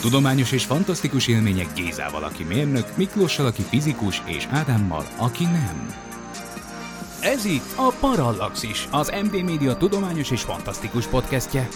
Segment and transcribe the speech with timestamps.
[0.00, 5.94] Tudományos és fantasztikus élmények Gézával, aki mérnök, Miklóssal, aki fizikus, és Ádámmal, aki nem.
[7.20, 11.68] Ez itt a Parallaxis, az MD Média tudományos és fantasztikus podcastje.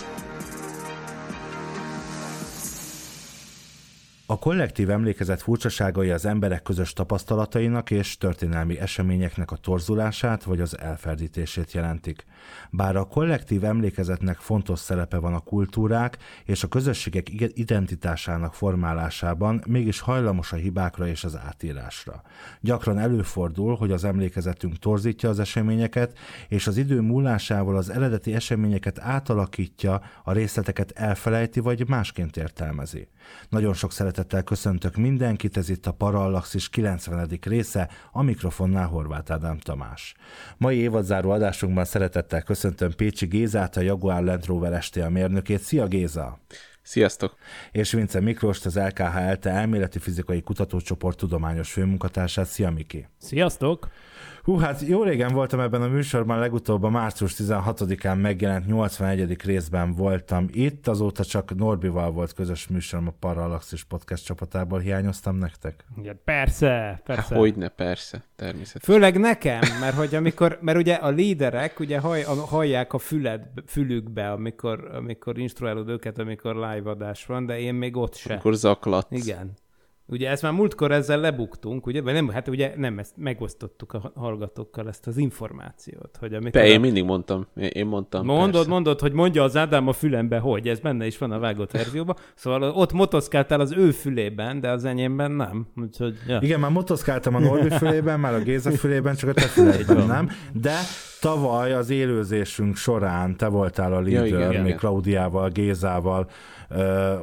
[4.35, 10.79] A kollektív emlékezet furcsaságai az emberek közös tapasztalatainak és történelmi eseményeknek a torzulását vagy az
[10.79, 12.25] elferdítését jelentik.
[12.71, 17.27] Bár a kollektív emlékezetnek fontos szerepe van a kultúrák és a közösségek
[17.59, 22.23] identitásának formálásában, mégis hajlamos a hibákra és az átírásra.
[22.61, 28.99] Gyakran előfordul, hogy az emlékezetünk torzítja az eseményeket, és az idő múlásával az eredeti eseményeket
[28.99, 33.09] átalakítja, a részleteket elfelejti vagy másként értelmezi.
[33.49, 37.39] Nagyon sok szeretettel köszöntök mindenkit, ez itt a Parallaxis 90.
[37.41, 40.15] része, a mikrofonnál Horváth Ádám Tamás.
[40.57, 45.61] Mai évadzáró adásunkban szeretettel köszöntöm Pécsi Gézát, a Jaguar Land Rover STL mérnökét.
[45.61, 46.39] Szia Géza!
[46.83, 47.35] Sziasztok!
[47.73, 52.47] És Vince Miklóst, az LKH ELTE elméleti fizikai kutatócsoport tudományos főmunkatársát.
[52.47, 53.09] Szia Miki!
[53.19, 53.89] Sziasztok!
[54.45, 59.43] Hú, hát jó régen voltam ebben a műsorban, legutóbb a március 16-án megjelent 81.
[59.45, 64.79] részben voltam itt, azóta csak Norbival volt közös műsorom a Parallaxis podcast csapatából.
[64.79, 65.85] Hiányoztam nektek?
[65.99, 67.35] Igen, persze, persze.
[67.35, 68.95] Hogyne, persze, természetesen.
[68.95, 74.33] Főleg nekem, mert hogy amikor, mert ugye a líderek ugye haj, hallják a füled, fülükbe,
[74.33, 78.33] amikor, amikor instruálod őket, amikor live adás van, de én még ott sem.
[78.33, 79.07] Amikor zaklat.
[79.11, 79.53] Igen.
[80.07, 82.03] Ugye ezt már múltkor ezzel lebuktunk, ugye?
[82.03, 86.17] Vagy nem, hát ugye nem, ezt megosztottuk a hallgatókkal ezt az információt.
[86.21, 86.81] Hogy amikor Be, én a...
[86.81, 88.25] mindig mondtam, én mondtam.
[88.25, 88.69] Mondod, persze.
[88.69, 92.17] mondod, hogy mondja az Ádám a fülembe, hogy ez benne is van a vágott verzióban.
[92.35, 95.67] Szóval ott motoszkáltál az ő fülében, de az enyémben nem.
[95.77, 96.39] Úgyhogy, ja.
[96.41, 100.31] Igen, már motoszkáltam a Norbi fülében, már a Géza fülében, csak a te füledben nem.
[100.53, 100.75] De
[101.25, 104.77] tavaly az élőzésünk során te voltál a líder, ja, igen, még igen.
[104.77, 106.31] Klaudiával, Gézával,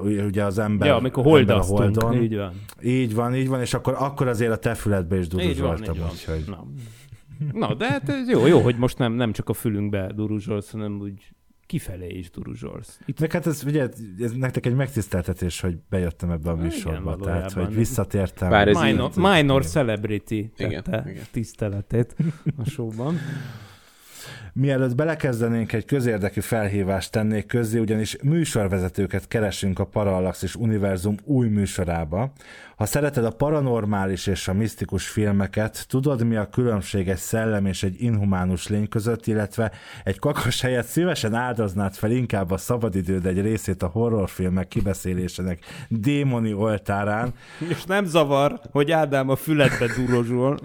[0.03, 2.23] ugye az ember, ja, amikor holdasztunk, ember a holdon.
[2.23, 2.53] így van.
[2.83, 5.97] Így van, így van, és akkor, akkor azért a te füledbe is duruzsoltam.
[6.11, 6.43] Úgyhogy...
[6.47, 6.65] Na.
[7.53, 10.99] Na, de hát ez jó, jó, hogy most nem, nem csak a fülünkbe duruzsolsz, hanem
[11.01, 11.31] úgy
[11.65, 12.99] kifelé is duruzsolsz.
[13.05, 13.19] Itt...
[13.19, 13.89] Meg hát ez, ugye,
[14.19, 18.49] ez nektek egy megtiszteltetés, hogy bejöttem ebbe a műsorba, igen, tehát hogy visszatértem.
[18.49, 21.23] Bár ez minor, minor celebrity igen, tette igen.
[21.31, 22.15] tiszteletét
[22.57, 23.17] a showban.
[24.53, 32.31] Mielőtt belekezdenénk, egy közérdekű felhívást tennék közzé, ugyanis műsorvezetőket keresünk a Parallaxis Univerzum új műsorába.
[32.81, 37.83] Ha szereted a paranormális és a misztikus filmeket, tudod mi a különbség egy szellem és
[37.83, 39.71] egy inhumánus lény között, illetve
[40.03, 45.59] egy kakas helyet szívesen áldoznád fel inkább a szabadidőd egy részét a horrorfilmek kibeszélésének
[45.89, 47.33] démoni oltárán.
[47.69, 50.59] És nem zavar, hogy Ádám a füledbe durozsol.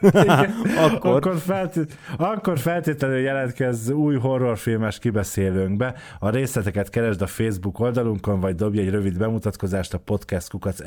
[0.86, 1.16] akkor...
[1.16, 1.98] Akkor, feltét...
[2.16, 5.94] akkor feltétlenül jelentkezz új horrorfilmes kibeszélőnkbe.
[6.18, 10.80] A részleteket keresd a Facebook oldalunkon, vagy dobj egy rövid bemutatkozást a podcast kukac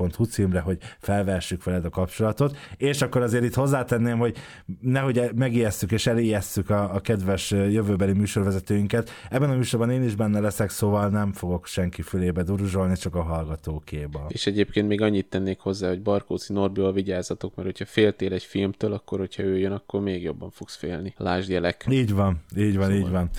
[0.00, 2.56] emtv.hu címre, hogy felvessük veled a kapcsolatot.
[2.76, 4.36] És akkor azért itt hozzátenném, hogy
[4.80, 9.10] nehogy megijesszük és elijesszük a, a kedves jövőbeli műsorvezetőinket.
[9.30, 13.22] Ebben a műsorban én is benne leszek, szóval nem fogok senki fülébe duruzsolni, csak a
[13.22, 14.26] hallgatókéba.
[14.28, 18.92] És egyébként még annyit tennék hozzá, hogy Barkóci Norbival vigyázzatok, mert hogyha féltél egy filmtől,
[18.92, 21.14] akkor hogyha ő jön, akkor még jobban fogsz félni.
[21.16, 21.86] Lásd jelek.
[21.90, 23.00] Így van, így van, szóval.
[23.00, 23.30] így van.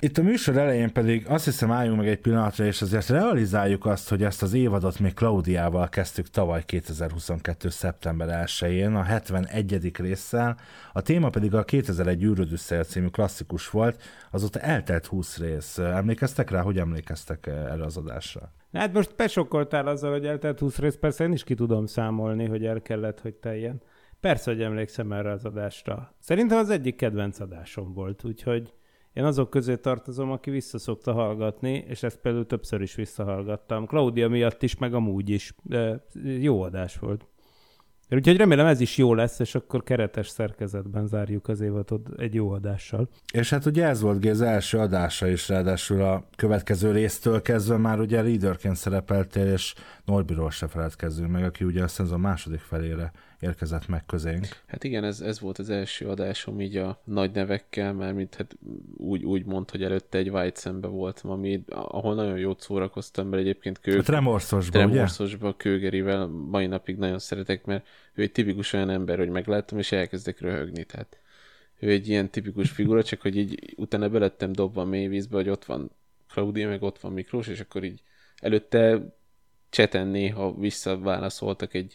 [0.00, 4.08] Itt a műsor elején pedig azt hiszem álljunk meg egy pillanatra, és azért realizáljuk azt,
[4.08, 7.68] hogy ezt az évadot még Klaudiával kezdtük tavaly 2022.
[7.68, 9.96] szeptember 1-én, a 71.
[9.96, 10.56] résszel,
[10.92, 15.78] a téma pedig a 2001 űrödüsszel című klasszikus volt, azóta eltelt 20 rész.
[15.78, 18.52] Emlékeztek rá, hogy emlékeztek erre az adásra?
[18.72, 22.64] Hát most besokkoltál azzal, hogy eltelt 20 rész, persze én is ki tudom számolni, hogy
[22.64, 23.82] el kellett, hogy teljen.
[24.20, 26.14] Persze, hogy emlékszem erre az adásra.
[26.18, 28.72] Szerintem az egyik kedvenc adásom volt, úgyhogy
[29.18, 33.86] én azok közé tartozom, aki visszaszokta hallgatni, és ezt például többször is visszahallgattam.
[33.86, 35.54] Claudia miatt is, meg amúgy is.
[35.62, 36.04] De
[36.40, 37.26] jó adás volt.
[38.10, 42.50] Úgyhogy remélem ez is jó lesz, és akkor keretes szerkezetben zárjuk az évadot egy jó
[42.50, 43.08] adással.
[43.32, 48.00] És hát ugye ez volt az első adása is, ráadásul a következő résztől kezdve már
[48.00, 49.74] ugye leaderként szerepeltél, és
[50.04, 54.46] Norbiról se feledkezzünk meg, aki ugye a második felére érkezett meg közénk.
[54.66, 58.56] Hát igen, ez, ez volt az első adásom így a nagy nevekkel, mert mint hát
[58.96, 63.42] úgy, úgy mond, hogy előtte egy White szembe voltam, ami, ahol nagyon jót szórakoztam, mert
[63.42, 63.98] egyébként kő...
[63.98, 64.90] A Tremorszosban, ugye?
[64.90, 69.92] Tremorszosban Kőgerivel mai napig nagyon szeretek, mert ő egy tipikus olyan ember, hogy megláttam, és
[69.92, 71.18] elkezdek röhögni, tehát
[71.78, 75.64] ő egy ilyen tipikus figura, csak hogy így utána belettem dobva a mélyvízbe, hogy ott
[75.64, 75.90] van
[76.28, 78.02] Claudia, meg ott van Miklós, és akkor így
[78.36, 79.16] előtte
[79.70, 81.94] cseten néha visszaválaszoltak egy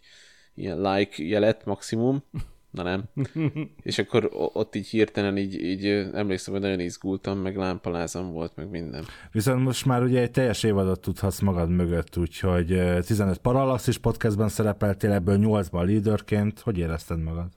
[0.56, 2.24] ilyen like jelet maximum,
[2.72, 3.04] na nem.
[3.82, 8.70] és akkor ott így hirtelen így, így emlékszem, hogy nagyon izgultam, meg lámpalázam volt, meg
[8.70, 9.06] minden.
[9.32, 12.68] Viszont most már ugye egy teljes évadot tudhatsz magad mögött, úgyhogy
[13.06, 16.60] 15 Parallaxis podcastban szerepeltél, ebből 8-ban leaderként.
[16.60, 17.48] Hogy érezted magad?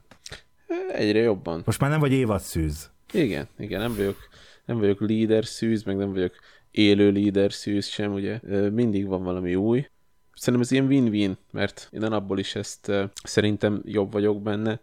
[0.92, 1.62] Egyre jobban.
[1.64, 2.90] Most már nem vagy évadszűz.
[3.12, 4.16] Igen, igen, nem vagyok,
[4.64, 6.32] nem vagyok líder szűz, meg nem vagyok
[6.70, 8.40] élő líder szűz sem, ugye.
[8.70, 9.86] Mindig van valami új.
[10.36, 12.92] Szerintem ez ilyen win-win, mert én abból is ezt
[13.22, 14.80] szerintem jobb vagyok benne,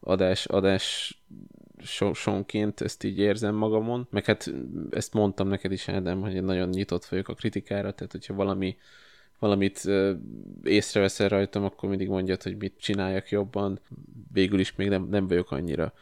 [0.00, 1.16] adás, adás
[2.12, 4.52] sonként ezt így érzem magamon, meg hát
[4.90, 8.76] ezt mondtam neked is, Ádám, hogy én nagyon nyitott vagyok a kritikára, tehát hogyha valami
[9.38, 9.90] valamit
[10.62, 13.80] észreveszel rajtam, akkor mindig mondjad, hogy mit csináljak jobban.
[14.32, 15.92] Végül is még nem, nem vagyok annyira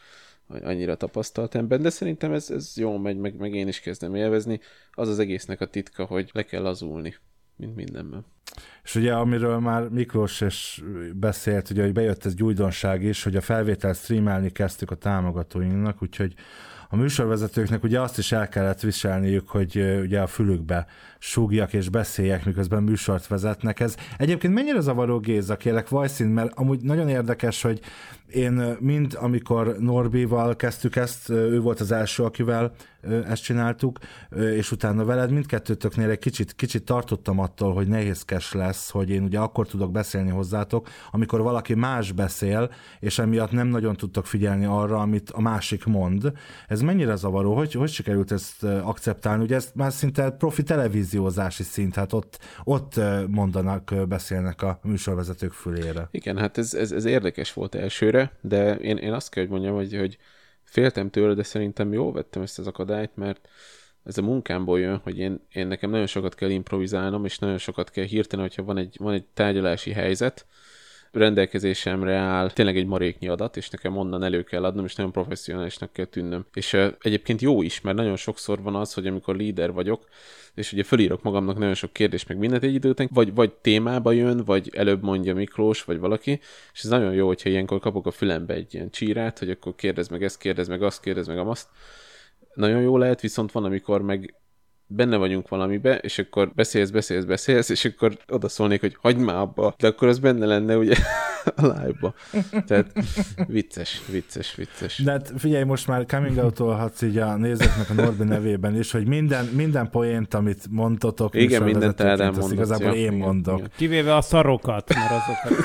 [0.62, 4.60] annyira tapasztalt ember, de szerintem ez, ez jól megy, meg, meg én is kezdem élvezni.
[4.92, 7.16] Az az egésznek a titka, hogy le kell azulni,
[7.60, 8.24] mint mindenben.
[8.84, 10.82] És ugye, amiről már Miklós is
[11.14, 16.34] beszélt, ugye, hogy bejött ez újdonság is, hogy a felvételt streamelni kezdtük a támogatóinknak, úgyhogy
[16.92, 20.86] a műsorvezetőknek ugye azt is el kellett viselniük, hogy ugye a fülükbe
[21.18, 23.80] súgjak és beszéljek, miközben műsort vezetnek.
[23.80, 27.80] Ez egyébként mennyire zavaró Géza, kérlek Vajszín, mert amúgy nagyon érdekes, hogy
[28.32, 32.72] én mind, amikor Norbival kezdtük ezt, ő volt az első, akivel
[33.28, 33.98] ezt csináltuk,
[34.36, 39.38] és utána veled mindkettőtöknél egy kicsit, kicsit tartottam attól, hogy nehézkes lesz, hogy én ugye
[39.38, 44.98] akkor tudok beszélni hozzátok, amikor valaki más beszél, és emiatt nem nagyon tudtok figyelni arra,
[44.98, 46.32] amit a másik mond.
[46.68, 47.54] Ez mennyire zavaró?
[47.54, 49.42] Hogy, hogy sikerült ezt akceptálni?
[49.42, 56.08] Ugye ez már szinte profi televíziózási szint, hát ott, ott mondanak, beszélnek a műsorvezetők fülére.
[56.10, 59.52] Igen, hát ez, ez, ez érdekes volt elsőre, előre, de én, én azt kell, hogy
[59.52, 60.18] mondjam, hogy, hogy
[60.64, 63.48] féltem tőle, de szerintem jól vettem ezt az akadályt, mert
[64.04, 67.90] ez a munkámból jön, hogy én, én nekem nagyon sokat kell improvizálnom, és nagyon sokat
[67.90, 70.46] kell hirtelen, hogyha van egy, van egy tárgyalási helyzet,
[71.12, 75.92] rendelkezésemre áll tényleg egy maréknyi adat, és nekem onnan elő kell adnom, és nagyon professzionálisnak
[75.92, 76.46] kell tűnnöm.
[76.54, 80.08] És uh, egyébként jó is, mert nagyon sokszor van az, hogy amikor líder vagyok,
[80.54, 84.44] és ugye fölírok magamnak nagyon sok kérdést, meg mindent egy idő vagy, vagy témába jön,
[84.44, 86.40] vagy előbb mondja Miklós, vagy valaki,
[86.72, 90.08] és ez nagyon jó, hogyha ilyenkor kapok a fülembe egy ilyen csírát, hogy akkor kérdez
[90.08, 91.68] meg ezt, kérdez meg azt, kérdez meg azt.
[92.54, 94.34] Nagyon jó lehet, viszont van, amikor meg
[94.92, 99.36] benne vagyunk valamibe, és akkor beszélsz, beszélsz, beszélsz, és akkor oda szólnék, hogy hagyd már
[99.36, 100.94] abba, de akkor az benne lenne ugye
[101.56, 102.14] a live-ba.
[102.66, 102.92] Tehát
[103.46, 105.02] vicces, vicces, vicces.
[105.04, 109.06] De hát figyelj, most már coming out így a nézőknek a Norbi nevében is, hogy
[109.06, 112.52] minden, minden poént, amit mondtatok, igen, mindent elmondott.
[112.52, 113.58] Igazából én mondok.
[113.58, 113.70] Igen.
[113.76, 115.64] Kivéve a szarokat, mert azokat,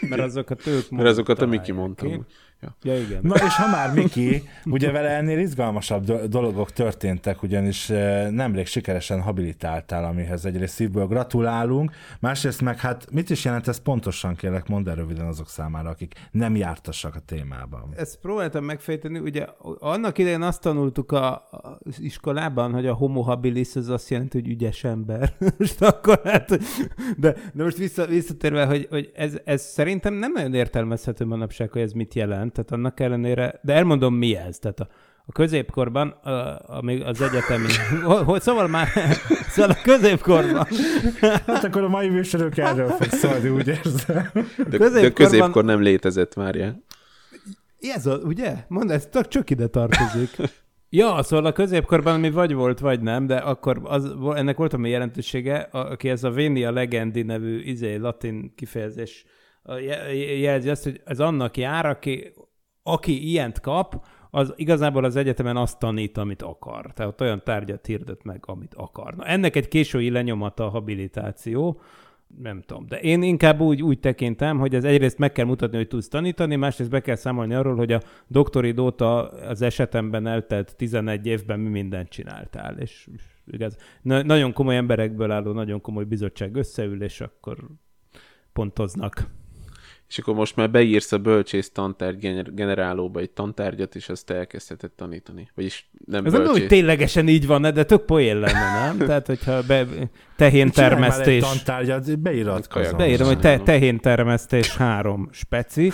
[0.00, 0.90] mert azokat ők mondták.
[0.90, 2.26] Mert azokat a Miki mondtam.
[2.60, 2.76] Ja.
[2.82, 3.20] ja, igen.
[3.22, 9.20] Na és ha már Miki, ugye vele ennél izgalmasabb dolgok történtek, ugyanis eh, nemrég sikeresen
[9.20, 14.88] habilitáltál, amihez egyrészt szívből gratulálunk, másrészt meg hát mit is jelent ez pontosan, kérlek, mondd
[14.88, 17.88] el röviden azok számára, akik nem jártassak a témában.
[17.96, 19.46] Ezt próbáltam megfejteni, ugye
[19.78, 24.48] annak idején azt tanultuk a, az iskolában, hogy a homo habilis az azt jelenti, hogy
[24.48, 25.32] ügyes ember.
[25.58, 26.58] most akkor hát,
[27.16, 31.82] de, de most vissza, visszatérve, hogy, hogy ez, ez szerintem nem nagyon értelmezhető manapság, hogy
[31.82, 34.88] ez mit jelent jelent, tehát annak ellenére, de elmondom mi ez, tehát a,
[35.26, 37.68] a középkorban, a, amíg az egyetemi,
[38.24, 38.88] hogy szóval már,
[39.52, 40.66] szóval a középkorban.
[41.46, 44.30] Hát akkor a mai műsorok erről fog szólni, úgy érzem.
[44.68, 46.84] De, de középkor nem létezett már ilyen.
[47.80, 48.54] Ez a, ugye?
[48.68, 50.36] Mondd, ez csak ide tartozik.
[50.90, 54.86] Ja, szóval a középkorban mi vagy volt, vagy nem, de akkor az, ennek volt a
[54.86, 59.24] jelentősége, aki ez a Vénia Legendi nevű izé, latin kifejezés
[60.38, 62.32] jelzi azt, hogy ez annak jár, aki,
[62.82, 66.92] aki ilyent kap, az igazából az egyetemen azt tanít, amit akar.
[66.92, 69.14] Tehát olyan tárgyat hirdet meg, amit akar.
[69.14, 71.80] Na, ennek egy késői lenyomata a habilitáció,
[72.38, 72.86] nem tudom.
[72.86, 76.56] De én inkább úgy, úgy tekintem, hogy ez egyrészt meg kell mutatni, hogy tudsz tanítani,
[76.56, 81.68] másrészt be kell számolni arról, hogy a doktori óta az esetemben eltelt 11 évben mi
[81.68, 82.78] mindent csináltál.
[82.78, 83.08] És
[83.46, 87.56] igaz, na, nagyon komoly emberekből álló, nagyon komoly bizottság összeül, és akkor
[88.52, 89.30] pontoznak.
[90.08, 94.90] És akkor most már beírsz a bölcsész tantárgy gener- generálóba egy tantárgyat, és azt elkezdheted
[94.90, 95.50] tanítani.
[95.54, 96.62] Vagyis nem Ez nem bölcsész.
[96.62, 98.98] úgy ténylegesen így van, de tök poén lenne, nem?
[99.08, 99.86] Tehát, hogyha be,
[100.36, 101.42] tehén termesztés...
[101.42, 102.96] tantárgyat, beiratkozom.
[102.96, 105.92] Beírom, hogy te, tehén termesztés három speci.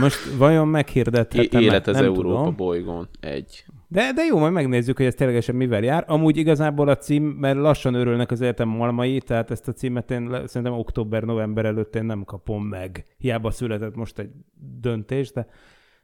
[0.00, 2.56] Most vajon meghirdethetem élet az nem Európa tudom.
[2.56, 3.08] bolygón.
[3.20, 3.64] Egy.
[3.88, 6.04] De, de jó, majd megnézzük, hogy ez ténylegesen mivel jár.
[6.06, 10.42] Amúgy igazából a cím, mert lassan örülnek az életem malmai, tehát ezt a címet én
[10.46, 13.04] szerintem október-november előtt én nem kapom meg.
[13.18, 14.30] Hiába született most egy
[14.80, 15.46] döntés, de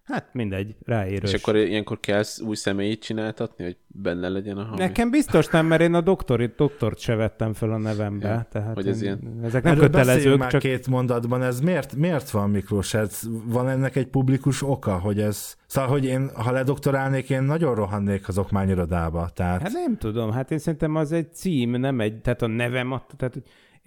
[0.05, 1.33] hát mindegy, ráérős.
[1.33, 4.79] És akkor ilyenkor kell új személyit csináltatni, hogy benne legyen a hang.
[4.79, 8.29] Nekem biztos nem, mert én a doktorit, doktort se vettem fel a nevembe.
[8.29, 11.43] Ja, tehát hogy ez én, ilyen- ezek nem Erről beszéljünk kötelezők, már csak két mondatban,
[11.43, 12.95] ez miért, miért van, Miklós?
[12.95, 15.57] Ez, van ennek egy publikus oka, hogy ez...
[15.67, 19.31] Szóval, hogy én, ha ledoktorálnék, én nagyon rohannék az okmányirodába.
[19.35, 19.63] Tehát...
[19.63, 23.15] Hát nem tudom, hát én szerintem az egy cím, nem egy, tehát a nevem, att,
[23.17, 23.43] tehát hogy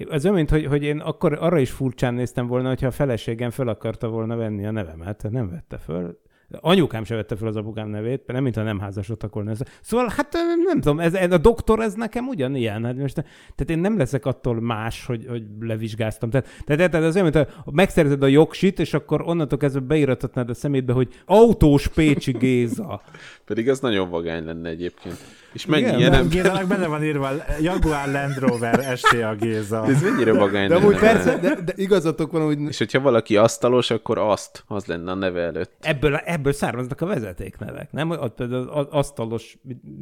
[0.10, 3.68] az mint hogy, hogy én akkor arra is furcsán néztem volna, hogyha a feleségem fel
[3.68, 6.20] akarta volna venni a nevemet, nem vette föl.
[6.52, 9.52] Anyukám se vette fel az apukám nevét, nem mintha nem házasodtak volna.
[9.52, 9.60] Ez.
[9.82, 10.34] Szóval hát
[10.66, 12.86] nem tudom, ez, ez, a doktor ez nekem ugyanilyen.
[12.86, 16.30] Hát most, tehát én nem leszek attól más, hogy, hogy levizsgáztam.
[16.30, 20.50] Tehát, tehát, tehát az olyan, mint ha megszerzed a jogsit, és akkor onnantól kezdve beírathatnád
[20.50, 23.02] a szemétbe, hogy autós Pécsi Géza.
[23.46, 25.18] Pedig az nagyon vagány lenne egyébként.
[25.54, 26.36] És mennyi Igen, ilyen Nem, ember...
[26.36, 27.30] Gézának benne van írva
[27.62, 29.86] Jaguar Land Rover STA Géza.
[29.88, 30.86] Ez mennyire vagány De lenne.
[30.86, 35.12] amúgy persze, de, de igazatok van, hogy És hogyha valaki asztalos, akkor azt, az lenne
[35.12, 35.72] a neve előtt.
[35.82, 38.14] ebből, ebből származnak a vezetéknevek, nem?
[38.36, 39.58] Például az asztalos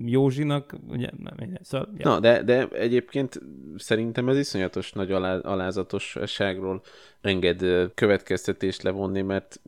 [0.05, 2.09] Józsinak, ugye, nem, szóval, ja.
[2.09, 3.41] Na, de, de egyébként
[3.77, 6.81] szerintem ez iszonyatos nagy alá, alázatosságról
[7.21, 9.61] enged következtetést levonni, mert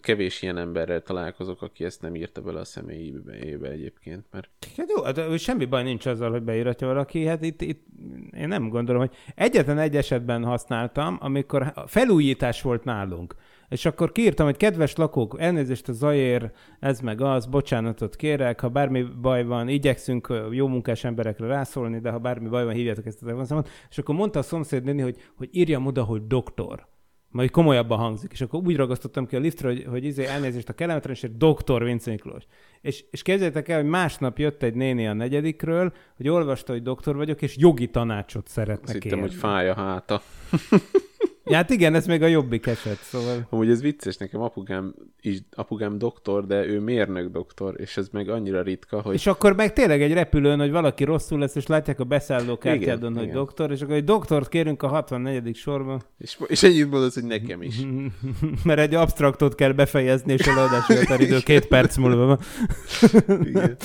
[0.00, 5.02] kevés ilyen emberrel találkozok, aki ezt nem írta bele a személyébe egyébként, mert Hát jó,
[5.02, 7.86] hát semmi baj nincs azzal, hogy beíratja valaki, hát itt, itt
[8.36, 13.34] én nem gondolom, hogy egyetlen egy esetben használtam, amikor felújítás volt nálunk.
[13.72, 16.50] És akkor kiírtam, hogy kedves lakók, elnézést a zajér,
[16.80, 22.10] ez meg az, bocsánatot kérek, ha bármi baj van, igyekszünk jó munkás emberekre rászólni, de
[22.10, 23.68] ha bármi baj van, hívjátok ezt a telefonszámot.
[23.90, 26.86] És akkor mondta a szomszéd néni, hogy, hogy írjam oda, hogy doktor.
[27.28, 28.32] Majd komolyabban hangzik.
[28.32, 32.10] És akkor úgy ragasztottam ki a liftre, hogy, hogy izé elnézést a kellemetlenségért, doktor Vince
[32.10, 32.42] Miklós.
[32.80, 37.16] És, és képzeljétek el, hogy másnap jött egy néni a negyedikről, hogy olvasta, hogy doktor
[37.16, 39.20] vagyok, és jogi tanácsot azt szeretne hittem, kérni.
[39.20, 40.22] hogy fáj a háta.
[41.52, 43.46] Ja, hát igen, ez még a jobbik eset, szóval...
[43.50, 48.28] Amúgy ez vicces, nekem apukám, is, apukám doktor, de ő mérnök doktor, és ez meg
[48.28, 52.00] annyira ritka, hogy És akkor meg tényleg egy repülőn, hogy valaki rosszul lesz, és látják
[52.00, 53.34] a beszállókártyádon, hogy igen.
[53.34, 55.56] doktor, és akkor egy doktort kérünk a 64.
[55.56, 57.80] sorban, és, és ennyit mondod, hogy nekem is.
[58.64, 62.38] mert egy abstraktot kell befejezni, és a leadási határidő két perc múlva van.
[63.44, 63.76] Igen.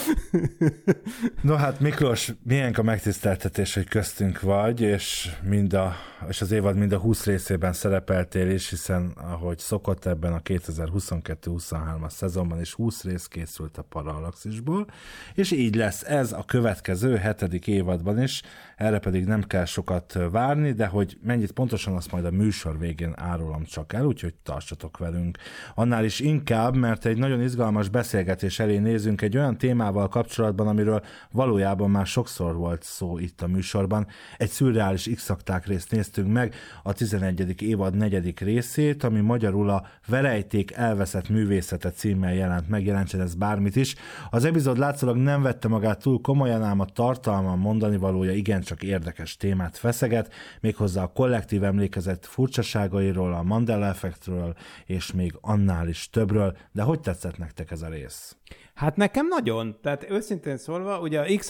[1.42, 5.96] No hát Miklós, milyen a megtiszteltetés, hogy köztünk vagy, és, mind a,
[6.30, 12.10] és az évad mind a 20 részében szerepeltél is, hiszen ahogy szokott ebben a 2022-23-as
[12.10, 14.88] szezonban is 20 rész készült a Parallaxisból,
[15.34, 18.42] és így lesz ez a következő hetedik évadban is,
[18.76, 23.14] erre pedig nem kell sokat várni, de hogy mennyit pontosan azt majd a műsor végén
[23.16, 25.38] árulom csak el, úgyhogy tartsatok velünk.
[25.76, 31.04] Annál is inkább, mert egy nagyon izgalmas beszélgetés elé nézünk egy olyan témával kapcsolatban, amiről
[31.32, 34.08] valójában már sokszor volt szó itt a műsorban.
[34.38, 35.32] Egy szürreális x
[35.64, 37.47] részt néztünk meg, a 11.
[37.62, 43.76] évad negyedik részét, ami magyarul a Verejték elveszett művészete címmel jelent meg, jelentsen ez bármit
[43.76, 43.96] is.
[44.30, 49.38] Az epizód látszólag nem vette magát túl komolyan, ám a tartalma mondani valója igencsak érdekes
[49.38, 56.58] témát feszeget, méghozzá a kollektív emlékezet furcsaságairól, a Mandela effektről, és még annál is többről.
[56.72, 58.38] De hogy tetszett nektek ez a rész?
[58.74, 59.78] Hát nekem nagyon.
[59.82, 61.50] Tehát őszintén szólva, ugye a x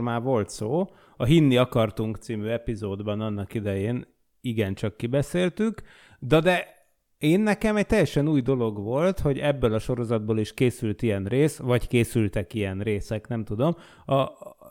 [0.00, 4.06] már volt szó, a Hinni akartunk című epizódban annak idején
[4.48, 5.82] igencsak kibeszéltük,
[6.18, 6.74] de de
[7.18, 11.56] én nekem egy teljesen új dolog volt, hogy ebből a sorozatból is készült ilyen rész,
[11.56, 13.76] vagy készültek ilyen részek, nem tudom.
[14.06, 14.14] A,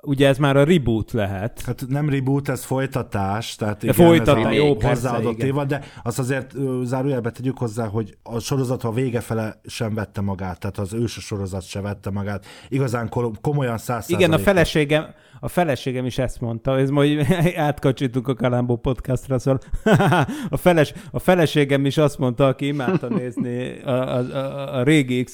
[0.05, 1.62] ugye ez már a reboot lehet.
[1.62, 5.47] Hát nem reboot, ez folytatás, tehát igen, folytatás, ez a jó, persze, hozzáadott igen.
[5.47, 10.21] évad, de azt azért zárójelbe tegyük hozzá, hogy a sorozat a vége fele sem vette
[10.21, 12.45] magát, tehát az ős sorozat sem vette magát.
[12.69, 13.09] Igazán
[13.41, 15.05] komolyan száz Igen, a feleségem,
[15.39, 19.59] a feleségem is ezt mondta, ez majd átkacsítunk a Kalambó podcastra, szóval
[20.50, 25.24] a, feles, a feleségem is azt mondta, aki imádta nézni a, a, a, a régi
[25.24, 25.33] x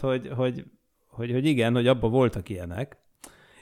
[0.00, 0.64] hogy, hogy,
[1.08, 3.03] hogy, hogy igen, hogy abban voltak ilyenek.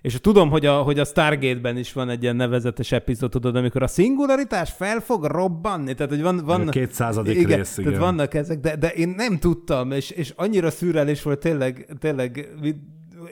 [0.02, 3.82] És tudom, hogy a, hogy a Stargate-ben is van egy ilyen nevezetes epizód, tudod, amikor
[3.82, 7.16] a szingularitás fel fog robbanni, tehát hogy van, van A 200.
[7.16, 8.00] igen, rész, tehát igen.
[8.00, 12.48] vannak ezek, de, de én nem tudtam, és, és annyira szürreális volt tényleg, tényleg,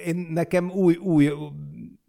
[0.07, 1.31] én nekem új, új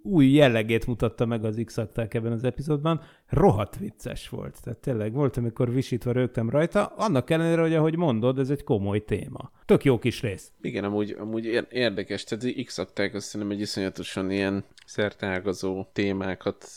[0.03, 4.61] új jellegét mutatta meg az x ebben az epizódban, rohadt vicces volt.
[4.63, 9.03] Tehát tényleg volt, amikor visítva rögtem rajta, annak ellenére, hogy ahogy mondod, ez egy komoly
[9.03, 9.51] téma.
[9.65, 10.51] Tök jó kis rész.
[10.61, 16.67] Igen, amúgy, amúgy ér- érdekes, tehát x azt szerintem egy iszonyatosan ilyen szertágazó témákat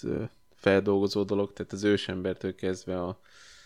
[0.54, 3.20] feldolgozó dolog, tehát az ősembertől kezdve a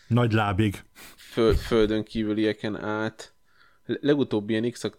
[0.09, 0.83] Nagy lábig.
[1.17, 3.33] föld, földön kívülieken át.
[3.89, 4.91] Le- Legutóbbi ilyen x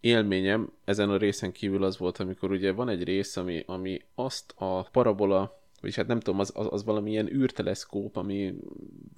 [0.00, 4.54] élményem ezen a részen kívül az volt, amikor ugye van egy rész, ami, ami azt
[4.56, 8.54] a parabola, vagyis hát nem tudom, az, az, az valamilyen űrteleszkóp, ami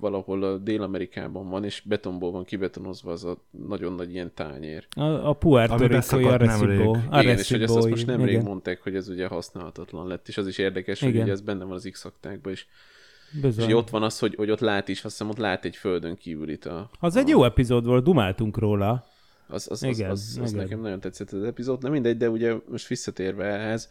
[0.00, 4.86] valahol a Dél-Amerikában van, és betonból van kibetonozva az a nagyon nagy ilyen tányér.
[4.96, 6.26] A, a Puerto nemrég.
[6.26, 6.96] Arecibo.
[7.12, 8.44] Igen, és hogy ezt, azt most nemrég igen.
[8.44, 11.22] mondták, hogy ez ugye használhatatlan lett, és az is érdekes, hogy Igen.
[11.22, 12.08] ugye ez benne van az x
[12.50, 12.66] is.
[13.32, 13.64] És Bizony.
[13.64, 16.16] ugye ott van az, hogy, hogy ott lát is, azt hiszem ott lát egy földön
[16.16, 19.04] kívülit a, Az egy jó epizód volt, dumáltunk róla.
[19.54, 20.62] Az, az, Igen, az, az, az igen.
[20.62, 21.82] nekem nagyon tetszett az epizód.
[21.82, 23.90] Nem mindegy, de ugye most visszatérve ehhez,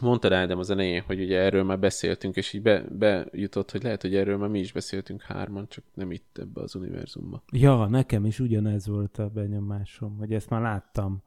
[0.00, 4.02] mondtad Ádám az elején, hogy ugye erről már beszéltünk, és így be, bejutott, hogy lehet,
[4.02, 7.42] hogy erről már mi is beszéltünk hárman, csak nem itt ebbe az univerzumba.
[7.52, 11.22] Ja, nekem is ugyanez volt a benyomásom, hogy ezt már láttam.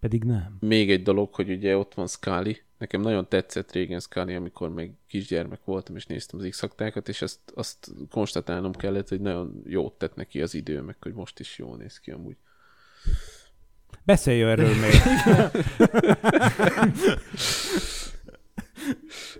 [0.00, 0.56] Pedig nem.
[0.60, 2.60] Még egy dolog, hogy ugye ott van Scully.
[2.78, 6.66] Nekem nagyon tetszett régen Scully, amikor még kisgyermek voltam, és néztem az x
[7.08, 11.40] és azt, azt konstatálnom kellett, hogy nagyon jót tett neki az idő, meg hogy most
[11.40, 12.36] is jól néz ki amúgy.
[14.04, 14.92] Beszélj erről még.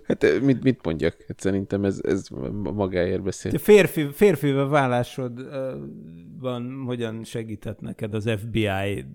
[0.03, 1.23] Hát mit, mit mondjak?
[1.27, 2.27] Hát szerintem ez, ez
[2.73, 3.57] magáért beszél.
[3.57, 9.05] Férfi, férfivel válásodban hogyan segített neked az FBI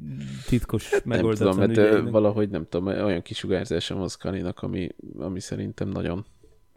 [0.47, 2.11] titkos hát Nem tudom, ügyeinek?
[2.11, 4.89] valahogy nem tudom, olyan kisugárzása van Skalinak, ami,
[5.19, 6.27] ami szerintem nagyon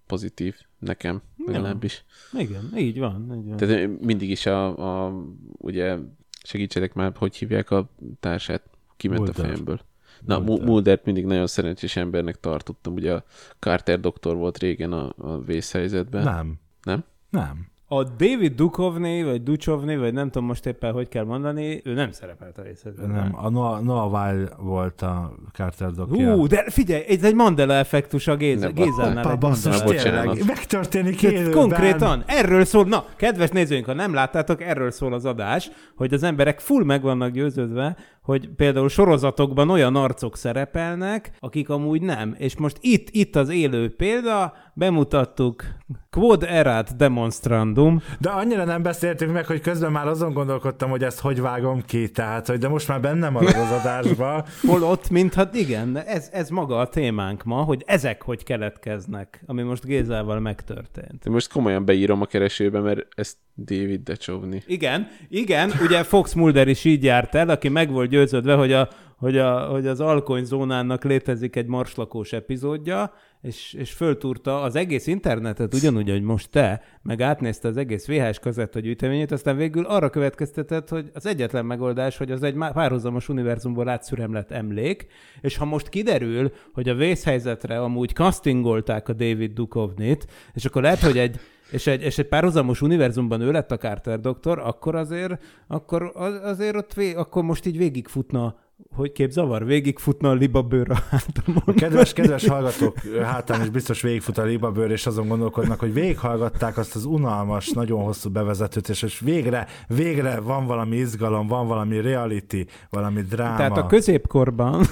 [0.07, 2.05] pozitív nekem, legalábbis.
[2.33, 3.33] Igen, így van.
[3.37, 3.57] Így van.
[3.57, 5.13] Tehát mindig is a, a
[5.57, 5.97] ugye
[6.43, 8.63] segítsetek már, hogy hívják a társát,
[8.97, 9.45] kiment a Mulder.
[9.45, 9.79] fejemből.
[10.25, 10.57] Na, Mulder.
[10.57, 12.93] Mu- Muldert mindig nagyon szerencsés embernek tartottam.
[12.93, 13.23] Ugye a
[13.59, 16.23] Carter doktor volt régen a, a vészhelyzetben.
[16.23, 16.59] Nem.
[16.83, 17.03] Nem?
[17.29, 17.70] Nem.
[17.93, 22.11] A David Duchovny, vagy Duchovny, vagy nem tudom most éppen, hogy kell mondani, ő nem
[22.11, 23.09] szerepelt a részletben.
[23.09, 23.31] Nem.
[23.35, 26.33] A Noah, Noah Weil volt a Carter dokja.
[26.33, 29.31] Hú, de figyelj, ez egy Mandela effektus a Géz, Gézánál.
[29.31, 30.45] Egy basszus, tényleg.
[30.45, 31.51] Megtörténik élőben.
[31.51, 36.23] Konkrétan, erről szól, na, kedves nézőink, ha nem láttátok, erről szól az adás, hogy az
[36.23, 42.35] emberek full meg vannak győződve, hogy például sorozatokban olyan arcok szerepelnek, akik amúgy nem.
[42.37, 45.63] És most itt, itt az élő példa, bemutattuk
[46.09, 51.19] Quod erat demonstrandum, De annyira nem beszéltünk meg, hogy közben már azon gondolkodtam, hogy ezt
[51.19, 54.45] hogy vágom ki, tehát, hogy de most már benne marad az adásba.
[54.67, 59.85] holott, mintha igen, ez, ez maga a témánk ma, hogy ezek hogy keletkeznek, ami most
[59.85, 61.23] Gézával megtörtént.
[61.23, 64.63] De most komolyan beírom a keresőbe, mert ezt David Decsovni.
[64.65, 68.89] Igen, igen, ugye Fox Mulder is így járt el, aki meg volt győződve, hogy, a,
[69.17, 75.73] hogy, a, hogy az alkonyzónának létezik egy marslakós epizódja, és, és föltúrta az egész internetet,
[75.73, 81.09] ugyanúgy, hogy most te, meg átnézte az egész VHS kazettagyűjteményét, aztán végül arra következtetett, hogy
[81.13, 85.07] az egyetlen megoldás, hogy az egy párhuzamos univerzumból átszüremlett emlék,
[85.41, 90.99] és ha most kiderül, hogy a vészhelyzetre amúgy castingolták a David Duchovnit, és akkor lehet,
[90.99, 91.39] hogy egy
[91.71, 96.33] és egy, és egy párhuzamos univerzumban ő lett a Carter doktor, akkor azért, akkor az,
[96.43, 98.55] azért ott vé, akkor most így végigfutna,
[98.95, 101.75] hogy képzavar, végigfutna a libabőr a hátamon.
[101.75, 106.95] Kedves, kedves hallgatók, hátán is biztos végigfut a libabőr, és azon gondolkodnak, hogy végighallgatták azt
[106.95, 112.65] az unalmas, nagyon hosszú bevezetőt, és, és végre, végre van valami izgalom, van valami reality,
[112.89, 113.57] valami dráma.
[113.57, 114.85] Tehát a középkorban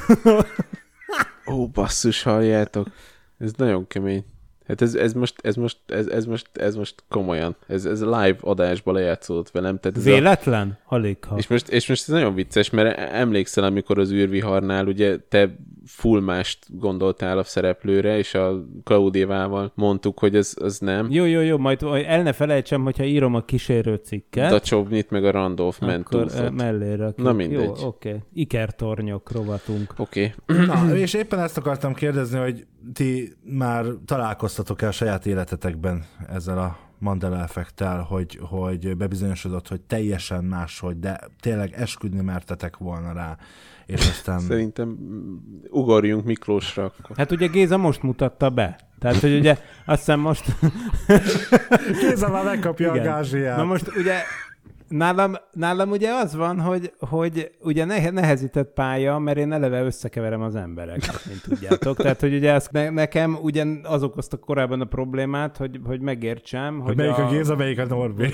[1.52, 2.88] Ó, basszus, halljátok.
[3.38, 4.26] Ez nagyon kemény.
[4.70, 7.56] Hát ez, ez most, ez most, ez, ez most, ez most komolyan.
[7.68, 9.80] Ez, ez live adásba lejátszódott velem.
[9.80, 11.38] Tehát ez a, véletlen, alig ha.
[11.38, 15.56] és, most, és most ez nagyon vicces, mert emlékszel, amikor az űrviharnál ugye te
[15.86, 21.08] full mást gondoltál a szereplőre, és a Claudévával mondtuk, hogy ez, az nem.
[21.12, 25.26] Jó, jó, jó, majd el ne felejtsem, hogyha írom a kísérő cikket, A Csovnit meg
[25.26, 26.46] a Randolph ment akkor túlzott.
[26.46, 26.96] eh, mellére.
[26.96, 27.28] rakjuk.
[27.28, 27.64] Na mindegy.
[27.64, 28.10] Jó, oké.
[28.10, 28.20] Okay.
[28.34, 29.94] Ikertornyok rovatunk.
[29.98, 30.34] Oké.
[30.48, 30.66] Okay.
[30.66, 36.78] Na, és éppen ezt akartam kérdezni, hogy ti már találkoztatok el saját életetekben ezzel a
[37.00, 43.38] Mandela effekttel, hogy, hogy bebizonyosodott, hogy teljesen máshogy, de tényleg esküdni mertetek volna rá,
[43.90, 44.40] és aztán...
[44.40, 45.36] Szerintem mm,
[45.70, 47.18] ugorjunk Miklósra akkor.
[47.18, 48.80] Hát ugye Géza most mutatta be.
[49.00, 50.56] Tehát, hogy ugye azt hiszem most...
[52.02, 53.08] Géza már megkapja Igen.
[53.08, 53.58] a gázsiát.
[53.58, 54.14] Na most ugye
[54.90, 60.42] nálam, nálam ugye az van, hogy, hogy ugye nehe, nehezített pálya, mert én eleve összekeverem
[60.42, 61.98] az embereket, mint tudjátok.
[61.98, 66.80] Tehát, hogy ugye ez ne, nekem ugyan az okozta korábban a problémát, hogy, hogy megértsem,
[66.80, 67.26] hogy hogy melyik a...
[67.26, 68.30] a, Géza, melyik a Norbi.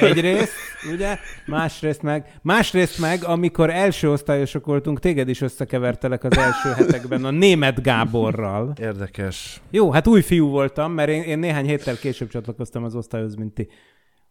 [0.00, 0.52] Egyrészt,
[0.92, 1.16] ugye?
[1.46, 7.30] Másrészt meg, másrészt meg, amikor első osztályosok voltunk, téged is összekevertelek az első hetekben a
[7.30, 8.72] német Gáborral.
[8.80, 9.60] Érdekes.
[9.70, 13.54] Jó, hát új fiú voltam, mert én, én néhány héttel később csatlakoztam az osztályhoz, mint
[13.54, 13.68] ti.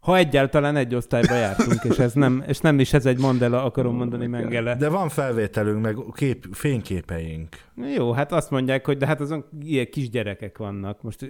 [0.06, 3.96] Ha egyáltalán egy osztályba jártunk, és ez nem, és nem is ez egy Mandela, akarom
[3.96, 4.76] mondani Mengele.
[4.76, 7.50] De van felvételünk, meg kép, fényképeink.
[7.96, 11.02] Jó, hát azt mondják, hogy de hát azon ilyen kisgyerekek vannak.
[11.02, 11.30] Most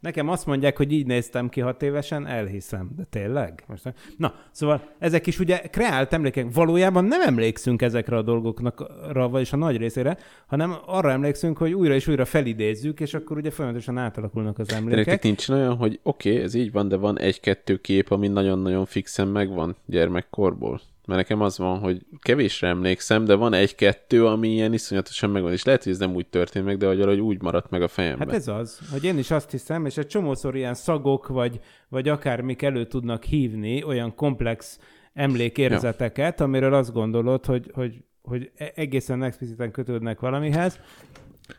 [0.00, 2.90] nekem azt mondják, hogy így néztem ki hat évesen, elhiszem.
[2.96, 3.64] De tényleg?
[3.66, 6.54] Most, na, szóval ezek is ugye kreált emlékek.
[6.54, 10.16] Valójában nem emlékszünk ezekre a dolgoknak, vagyis a nagy részére,
[10.46, 14.74] hanem arra emlékszünk, hogy újra és újra felidézzük, és akkor ugye folyamatosan átalakulnak az De
[14.74, 15.22] nektek emlékek.
[15.22, 19.28] nincs olyan, hogy oké, okay, ez így van, de van egy-kettő kép, ami nagyon-nagyon fixen
[19.28, 20.80] megvan gyermekkorból.
[21.06, 25.52] Mert nekem az van, hogy kevésre emlékszem, de van egy-kettő, ami ilyen iszonyatosan megvan.
[25.52, 27.88] És lehet, hogy ez nem úgy történt meg, de hogy valahogy úgy maradt meg a
[27.88, 28.28] fejemben.
[28.28, 32.08] Hát ez az, hogy én is azt hiszem, és egy csomószor ilyen szagok, vagy, vagy
[32.08, 34.78] akármik elő tudnak hívni olyan komplex
[35.12, 36.44] emlékérzeteket, ja.
[36.44, 40.80] amiről azt gondolod, hogy, hogy, hogy e- egészen expliciten kötődnek valamihez.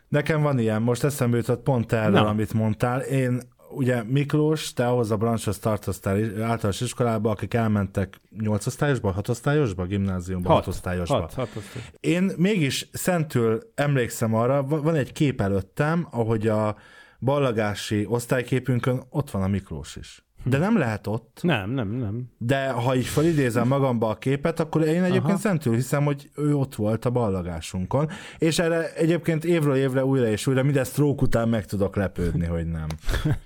[0.08, 2.28] Nekem van ilyen, most eszembe jutott pont erről, Na.
[2.28, 3.00] amit mondtál.
[3.00, 3.40] Én,
[3.74, 9.84] ugye Miklós, te ahhoz a branchhoz tartoztál általános iskolába, akik elmentek 8 osztályosba, 6 osztályosba,
[9.84, 11.20] gimnáziumba, 6 osztályosba.
[11.20, 11.90] Hat, hat osztályos.
[12.00, 16.76] Én mégis szentül emlékszem arra, va- van egy kép előttem, ahogy a
[17.20, 20.24] ballagási osztályképünkön ott van a Miklós is.
[20.44, 21.38] De nem lehet ott.
[21.42, 22.30] Nem, nem, nem.
[22.38, 25.36] De ha így felidézem magamba a képet, akkor én egyébként Aha.
[25.36, 28.08] szentül hiszem, hogy ő ott volt a ballagásunkon.
[28.38, 32.66] És erre egyébként évről évre újra és újra minden stroke után meg tudok lepődni, hogy
[32.66, 32.86] nem.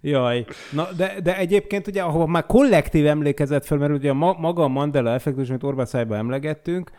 [0.00, 0.44] Jaj.
[0.72, 4.68] Na, de, de egyébként ugye, ahol már kollektív emlékezet felmerül, ugye a ma, maga a
[4.68, 6.90] Mandela effektus, amit Orbán Szájba emlegettünk,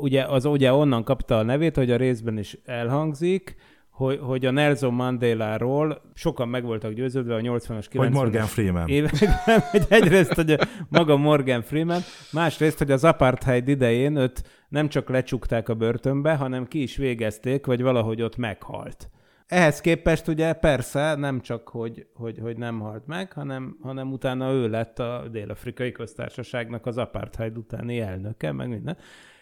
[0.00, 3.56] ugye, az ugye onnan kapta a nevét, hogy a részben is elhangzik,
[3.94, 8.88] hogy, hogy a Nelson Mandela-ról sokan meg voltak győződve a 80-as, 90-es Vagy Morgan Freeman.
[8.88, 12.00] években, hogy egyrészt, hogy maga Morgan Freeman,
[12.32, 17.66] másrészt, hogy az apartheid idején őt nem csak lecsukták a börtönbe, hanem ki is végezték,
[17.66, 19.10] vagy valahogy ott meghalt.
[19.46, 24.52] Ehhez képest ugye persze nem csak, hogy, hogy, hogy nem halt meg, hanem, hanem utána
[24.52, 28.96] ő lett a Dél-Afrikai Köztársaságnak az apartheid utáni elnöke, meg minden,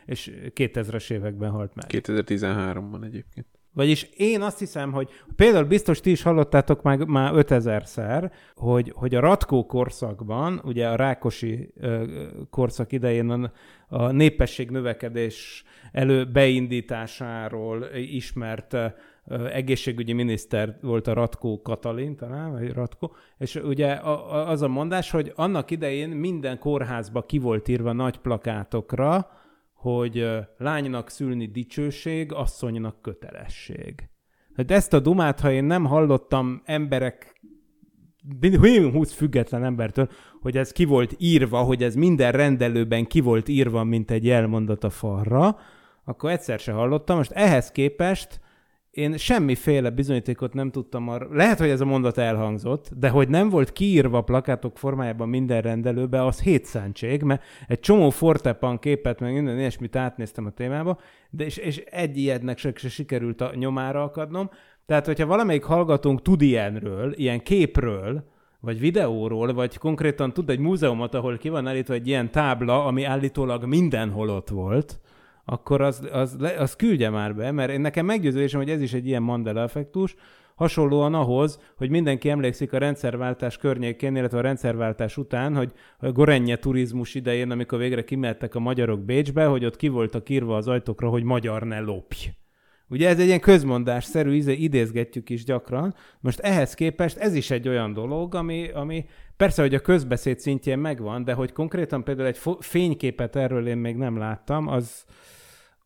[0.05, 1.85] és 2000-es években halt meg.
[1.89, 3.47] 2013-ban egyébként.
[3.75, 9.15] Vagyis én azt hiszem, hogy például biztos ti is hallottátok már, már 5000-szer, hogy, hogy
[9.15, 12.05] a Ratkó korszakban, ugye a Rákosi ö,
[12.51, 13.53] korszak idején a,
[13.89, 18.87] a népesség növekedés elő beindításáról ismert ö,
[19.53, 24.69] egészségügyi miniszter volt a Ratkó Katalin, talán, vagy Ratkó, és ugye a, a, az a
[24.69, 29.31] mondás, hogy annak idején minden kórházba ki volt írva nagy plakátokra,
[29.83, 30.27] hogy
[30.59, 34.09] lánynak szülni dicsőség, asszonynak kötelesség.
[34.57, 37.41] Hát ezt a dumát, ha én nem hallottam emberek,
[38.61, 40.09] minimum 20 független embertől,
[40.41, 44.85] hogy ez ki volt írva, hogy ez minden rendelőben ki volt írva, mint egy jelmondat
[44.85, 45.59] a falra,
[46.05, 47.17] akkor egyszer se hallottam.
[47.17, 48.41] Most ehhez képest
[48.93, 51.29] én semmiféle bizonyítékot nem tudtam arra.
[51.31, 56.25] Lehet, hogy ez a mondat elhangzott, de hogy nem volt kiírva plakátok formájában minden rendelőbe,
[56.25, 60.99] az hétszentség, mert egy csomó fortepan képet, meg minden ilyesmit átnéztem a témába,
[61.31, 64.51] de és, és egy ilyetnek se, se sikerült a nyomára akadnom.
[64.87, 68.25] Tehát, hogyha valamelyik hallgatónk tud ilyenről, ilyen képről,
[68.61, 73.05] vagy videóról, vagy konkrétan tud egy múzeumot, ahol ki van állítva egy ilyen tábla, ami
[73.05, 75.01] állítólag mindenhol ott volt,
[75.45, 79.07] akkor az, az, az küldje már be, mert én nekem meggyőződésem, hogy ez is egy
[79.07, 80.15] ilyen Mandela effektus,
[80.55, 86.57] hasonlóan ahhoz, hogy mindenki emlékszik a rendszerváltás környékén, illetve a rendszerváltás után, hogy a Gorenje
[86.57, 91.09] turizmus idején, amikor végre kimehettek a magyarok Bécsbe, hogy ott ki voltak írva az ajtókra,
[91.09, 92.42] hogy magyar ne lopj.
[92.93, 95.95] Ugye ez egy ilyen közmondásszerű, idézgetjük is gyakran.
[96.21, 99.05] Most ehhez képest ez is egy olyan dolog, ami, ami
[99.37, 103.97] persze, hogy a közbeszéd szintjén megvan, de hogy konkrétan például egy fényképet erről én még
[103.97, 105.05] nem láttam, az,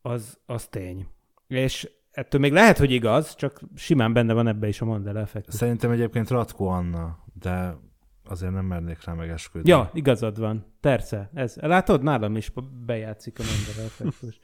[0.02, 1.06] az, az tény.
[1.48, 5.54] És ettől még lehet, hogy igaz, csak simán benne van ebbe is a Mandela effektus.
[5.54, 7.76] Szerintem egyébként Ratko Anna, de
[8.24, 9.70] azért nem mernék rá megesküdni.
[9.70, 10.66] Ja, igazad van.
[10.80, 11.30] Persze.
[11.34, 12.52] Ez, látod, nálam is
[12.86, 14.38] bejátszik a Mandela effektus.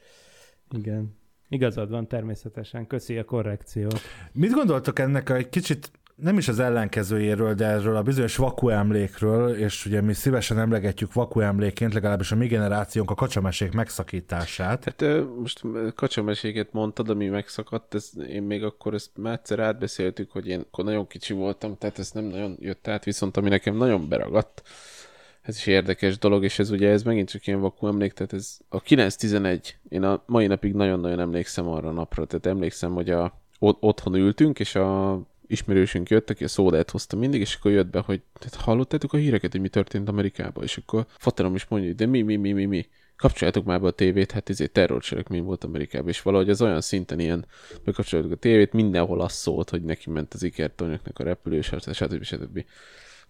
[0.69, 1.21] Igen.
[1.53, 2.87] Igazad van, természetesen.
[2.87, 3.99] Köszi a korrekciót.
[4.31, 8.69] Mit gondoltok ennek a egy kicsit nem is az ellenkezőjéről, de erről a bizonyos vaku
[8.69, 14.83] emlékről, és ugye mi szívesen emlegetjük vaku emlékként, legalábbis a mi generációnk a kacsamesék megszakítását.
[14.83, 15.03] Hát
[15.39, 15.61] most
[15.95, 20.83] kacsameséket mondtad, ami megszakadt, ez, én még akkor ezt már egyszer átbeszéltük, hogy én akkor
[20.83, 24.61] nagyon kicsi voltam, tehát ez nem nagyon jött át, viszont ami nekem nagyon beragadt,
[25.43, 28.57] ez is érdekes dolog, és ez ugye ez megint csak ilyen vakú emlék, tehát ez
[28.69, 33.39] a 9-11, én a mai napig nagyon-nagyon emlékszem arra a napra, tehát emlékszem, hogy a,
[33.59, 37.87] ott, otthon ültünk, és a ismerősünk jött, aki a szódát hozta mindig, és akkor jött
[37.87, 41.89] be, hogy tehát hallottátok a híreket, hogy mi történt Amerikában, és akkor Faterom is mondja,
[41.89, 42.87] hogy de mi, mi, mi, mi, mi.
[43.15, 47.19] Kapcsoljátok már be a tévét, hát ezért terrorcselekmény volt Amerikában, és valahogy az olyan szinten
[47.19, 47.45] ilyen,
[47.83, 51.93] bekapcsoljátok a tévét, mindenhol az szólt, hogy neki ment az ikertonyoknak a repülő, stb.
[51.93, 52.23] stb.
[52.23, 52.65] stb.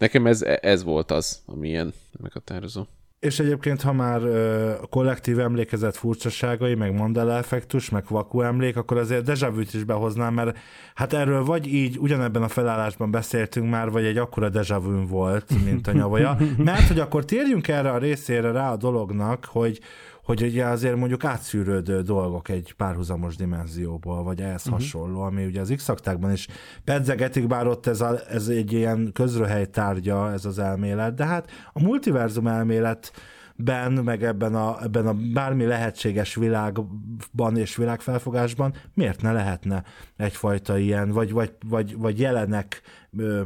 [0.03, 2.83] Nekem ez, ez volt az, ami ilyen meghatározó.
[3.19, 8.97] És egyébként, ha már ö, kollektív emlékezet furcsaságai, meg Mandela effektus, meg vaku emlék, akkor
[8.97, 10.57] azért dejavűt is behoznám, mert
[10.95, 15.87] hát erről vagy így ugyanebben a felállásban beszéltünk már, vagy egy akkora dejavűn volt, mint
[15.87, 16.37] a nyavaja.
[16.57, 19.79] Mert hogy akkor térjünk erre a részére rá a dolognak, hogy,
[20.23, 24.79] hogy ugye azért mondjuk átszűrődő dolgok egy párhuzamos dimenzióból, vagy ehhez uh-huh.
[24.79, 25.91] hasonló, ami ugye az x
[26.33, 26.47] is
[26.83, 31.49] pedzegetik, bár ott ez, a, ez egy ilyen közröhely tárgya ez az elmélet, de hát
[31.73, 33.11] a multiverzum elmélet
[33.55, 39.83] ben, meg ebben a, ebben a bármi lehetséges világban és világfelfogásban miért ne lehetne
[40.17, 42.81] egyfajta ilyen, vagy, vagy, vagy, vagy jelenek
[43.17, 43.41] ö,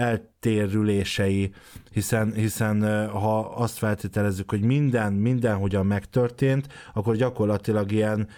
[0.00, 1.52] eltérülései,
[1.90, 8.28] hiszen, hiszen ha azt feltételezzük, hogy minden, minden hogyan megtörtént, akkor gyakorlatilag ilyen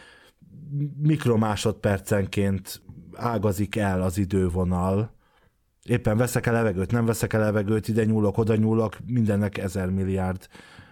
[1.03, 2.83] mikromásodpercenként
[3.15, 5.11] ágazik el az idővonal.
[5.85, 10.49] Éppen veszek el levegőt, nem veszek el levegőt, ide nyúlok, oda nyúlok, mindennek ezer milliárd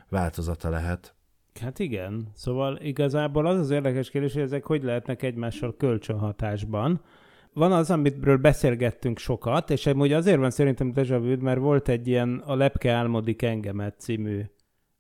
[0.09, 1.15] változata lehet.
[1.61, 7.01] Hát igen, szóval igazából az az érdekes kérdés, hogy ezek hogy lehetnek egymással kölcsönhatásban,
[7.55, 12.43] van az, amitről beszélgettünk sokat, és amúgy azért van szerintem Deja mert volt egy ilyen
[12.47, 14.43] a Lepke álmodik engemet című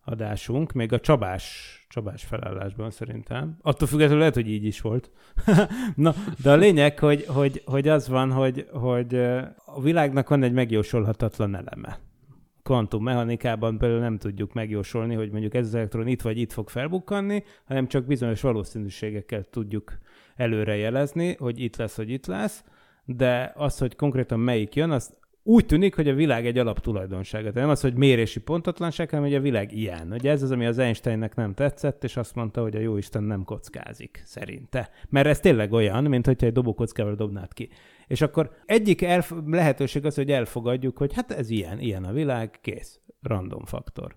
[0.05, 3.57] adásunk, még a Csabás, Csabás felállásban szerintem.
[3.63, 5.11] Attól függetlenül lehet, hogy így is volt.
[5.95, 9.15] Na, de a lényeg, hogy, hogy, hogy az van, hogy, hogy
[9.65, 11.99] a világnak van egy megjósolhatatlan eleme.
[12.63, 17.45] Kvantummechanikában például nem tudjuk megjósolni, hogy mondjuk ez az elektron itt vagy itt fog felbukkanni,
[17.65, 19.99] hanem csak bizonyos valószínűségekkel tudjuk
[20.41, 22.65] előre jelezni, hogy itt lesz, hogy itt lesz,
[23.05, 27.43] de az, hogy konkrétan melyik jön, az úgy tűnik, hogy a világ egy alaptulajdonsága.
[27.49, 30.13] Tehát nem az, hogy mérési pontatlanság, hanem hogy a világ ilyen.
[30.13, 33.23] Ugye ez az, ami az Einsteinnek nem tetszett, és azt mondta, hogy a jó Isten
[33.23, 34.91] nem kockázik, szerinte.
[35.09, 37.69] Mert ez tényleg olyan, mint hogyha egy dobókockával dobnád ki.
[38.07, 42.59] És akkor egyik elf- lehetőség az, hogy elfogadjuk, hogy hát ez ilyen, ilyen a világ,
[42.61, 44.17] kész, random faktor.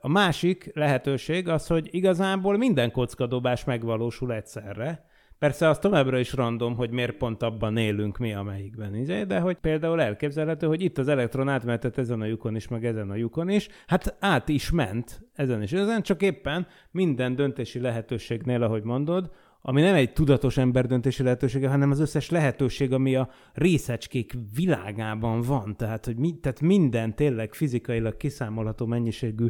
[0.00, 5.10] A másik lehetőség az, hogy igazából minden kockadobás megvalósul egyszerre,
[5.42, 9.56] Persze az továbbra is random, hogy miért pont abban élünk mi, amelyikben, izé, de hogy
[9.56, 13.48] például elképzelhető, hogy itt az elektron átmehetett ezen a lyukon is, meg ezen a lyukon
[13.48, 19.30] is, hát át is ment ezen is ezen, csak éppen minden döntési lehetőségnél, ahogy mondod,
[19.60, 25.40] ami nem egy tudatos ember döntési lehetősége, hanem az összes lehetőség, ami a részecskék világában
[25.40, 25.76] van.
[25.76, 29.46] Tehát, hogy mi, tehát minden tényleg fizikailag kiszámolható mennyiségű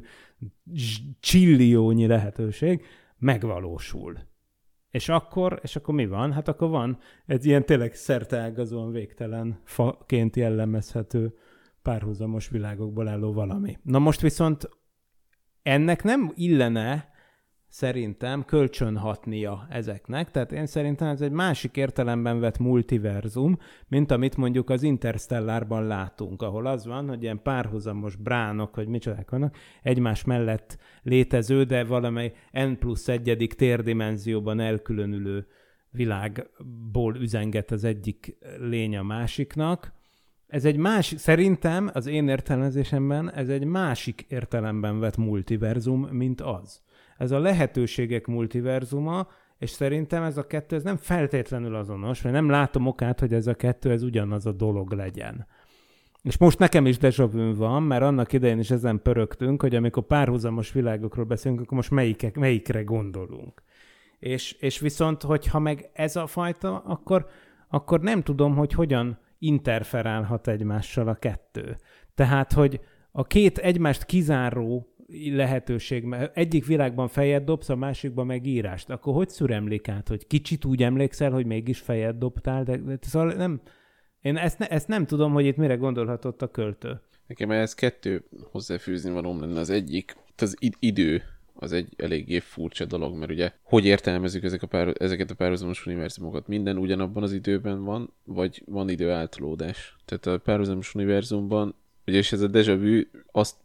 [1.21, 2.85] csilliónyi lehetőség
[3.19, 4.31] megvalósul.
[4.93, 6.33] És akkor, és akkor mi van?
[6.33, 11.35] Hát akkor van egy ilyen tényleg szerteágazóan végtelen faként jellemezhető
[11.83, 13.79] párhuzamos világokból álló valami.
[13.83, 14.69] Na most viszont
[15.63, 17.12] ennek nem illene
[17.73, 23.59] szerintem kölcsönhatnia ezeknek, tehát én szerintem ez egy másik értelemben vett multiverzum,
[23.89, 29.31] mint amit mondjuk az Interstellárban látunk, ahol az van, hogy ilyen párhuzamos bránok, vagy micsodák
[29.31, 35.47] vannak, egymás mellett létező, de valamely n plusz egyedik térdimenzióban elkülönülő
[35.91, 39.93] világból üzenget az egyik lény a másiknak,
[40.47, 46.83] ez egy másik, szerintem az én értelmezésemben ez egy másik értelemben vett multiverzum, mint az
[47.23, 52.49] ez a lehetőségek multiverzuma, és szerintem ez a kettő ez nem feltétlenül azonos, mert nem
[52.49, 55.47] látom okát, hogy ez a kettő ez ugyanaz a dolog legyen.
[56.23, 60.73] És most nekem is dejavűn van, mert annak idején is ezen pörögtünk, hogy amikor párhuzamos
[60.73, 63.63] világokról beszélünk, akkor most melyikek, melyikre gondolunk.
[64.19, 67.27] És, és viszont, hogyha meg ez a fajta, akkor,
[67.69, 71.77] akkor nem tudom, hogy hogyan interferálhat egymással a kettő.
[72.15, 72.81] Tehát, hogy
[73.13, 78.91] a két egymást kizáró lehetőség, mert egyik világban fejed dobsz, a másikban meg írást.
[78.91, 83.33] Akkor hogy szüremlik át, hogy kicsit úgy emlékszel, hogy mégis fejed dobtál, de, de szóval
[83.33, 83.61] nem,
[84.21, 87.01] én ezt, ne, ezt nem tudom, hogy itt mire gondolhatott a költő.
[87.27, 89.61] Nekem ez kettő hozzáfűzni valóm lenne.
[89.61, 91.23] Az egyik, az idő
[91.55, 95.87] az egy eléggé furcsa dolog, mert ugye hogy értelmezzük ezek a pár, ezeket a párhuzamos
[95.87, 96.47] univerzumokat?
[96.49, 99.97] Minden ugyanabban az időben van, vagy van idő általódás?
[100.05, 101.75] Tehát a párhuzamos univerzumban,
[102.07, 103.57] ugye és ez a déjà vu azt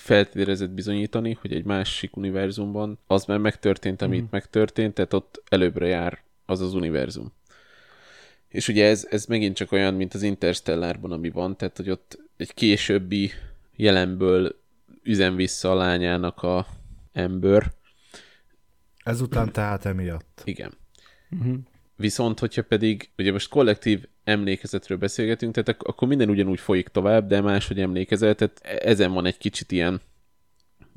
[0.00, 4.26] feltételezett bizonyítani, hogy egy másik univerzumban az már megtörtént, amit mm.
[4.30, 7.32] megtörtént, tehát ott előbbre jár az az univerzum.
[8.48, 12.18] És ugye ez, ez megint csak olyan, mint az Interstellárban, ami van, tehát hogy ott
[12.36, 13.30] egy későbbi
[13.76, 14.60] jelenből
[15.02, 16.66] üzen vissza a lányának a
[17.12, 17.72] ember.
[19.04, 20.42] Ezután tehát emiatt.
[20.44, 20.72] Igen.
[21.30, 21.58] Uh-huh.
[21.96, 27.26] Viszont, hogyha pedig, ugye most kollektív emlékezetről beszélgetünk, tehát ak- akkor minden ugyanúgy folyik tovább,
[27.26, 30.00] de máshogy emlékezel, tehát e- ezen van egy kicsit ilyen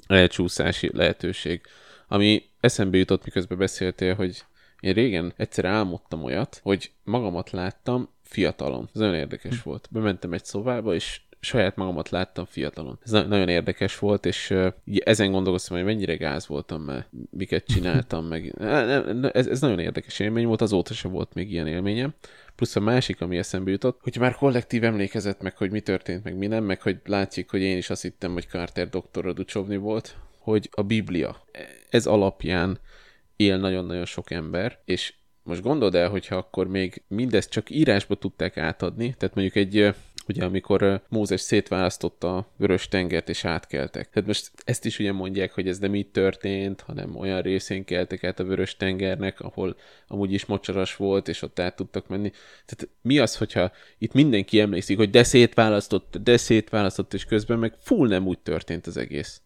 [0.08, 1.62] elcsúszási lehetőség.
[2.08, 4.43] Ami eszembe jutott, miközben beszéltél, hogy
[4.80, 8.89] én régen egyszer álmodtam olyat, hogy magamat láttam fiatalon.
[8.93, 9.69] Ez nagyon érdekes hm.
[9.69, 9.88] volt.
[9.91, 12.99] Bementem egy szobába, és saját magamat láttam fiatalon.
[13.03, 17.65] Ez na- nagyon érdekes volt, és uh, ezen gondolkoztam, hogy mennyire gáz voltam mert miket
[17.65, 18.56] csináltam, meg
[19.34, 22.13] ez, ez nagyon érdekes élmény volt, azóta se volt még ilyen élményem.
[22.56, 26.38] Plusz a másik, ami eszembe jutott, hogy már kollektív emlékezet meg, hogy mi történt, meg
[26.38, 30.15] mi nem, meg hogy látszik, hogy én is azt hittem, hogy Carter doktorra Ducsovni volt,
[30.39, 31.45] hogy a Biblia,
[31.89, 32.79] ez alapján
[33.36, 38.58] él nagyon-nagyon sok ember, és most gondold el, hogyha akkor még mindezt csak írásba tudták
[38.58, 39.95] átadni, tehát mondjuk egy
[40.28, 44.10] ugye amikor Mózes szétválasztotta a vörös tengert és átkeltek.
[44.10, 48.24] Tehát most ezt is ugye mondják, hogy ez nem így történt, hanem olyan részén keltek
[48.24, 49.76] át a vörös tengernek, ahol
[50.08, 52.32] amúgy is mocsaras volt, és ott át tudtak menni.
[52.66, 57.74] Tehát mi az, hogyha itt mindenki emlékszik, hogy de szétválasztott, de szétválasztott, és közben meg
[57.80, 59.42] full nem úgy történt az egész.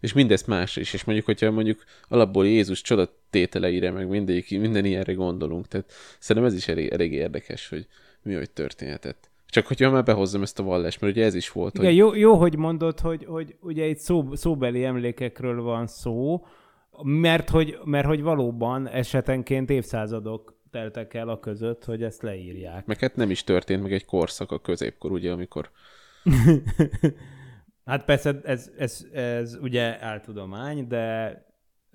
[0.00, 5.12] És mindezt más is, és mondjuk, hogyha mondjuk alapból Jézus csodatételeire, meg mindegyik, minden ilyenre
[5.12, 7.86] gondolunk, tehát szerintem ez is elég, elég érdekes, hogy
[8.22, 9.30] mi hogy történhetett.
[9.54, 11.74] Csak hogyha már behozzam ezt a vallást, mert ugye ez is volt.
[11.74, 11.96] Igen, hogy...
[11.96, 16.46] jó, jó, hogy mondod, hogy, hogy ugye itt szó, szóbeli emlékekről van szó,
[17.02, 22.86] mert hogy, mert hogy valóban esetenként évszázadok teltek el a között, hogy ezt leírják.
[22.86, 25.70] Meg hát nem is történt meg egy korszak a középkor, ugye, amikor...
[27.84, 31.38] hát persze ez, ez, ez ugye áltudomány, de,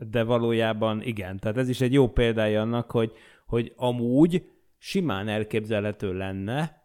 [0.10, 1.40] de valójában igen.
[1.40, 3.12] Tehát ez is egy jó példája annak, hogy,
[3.46, 4.44] hogy amúgy
[4.78, 6.79] simán elképzelhető lenne,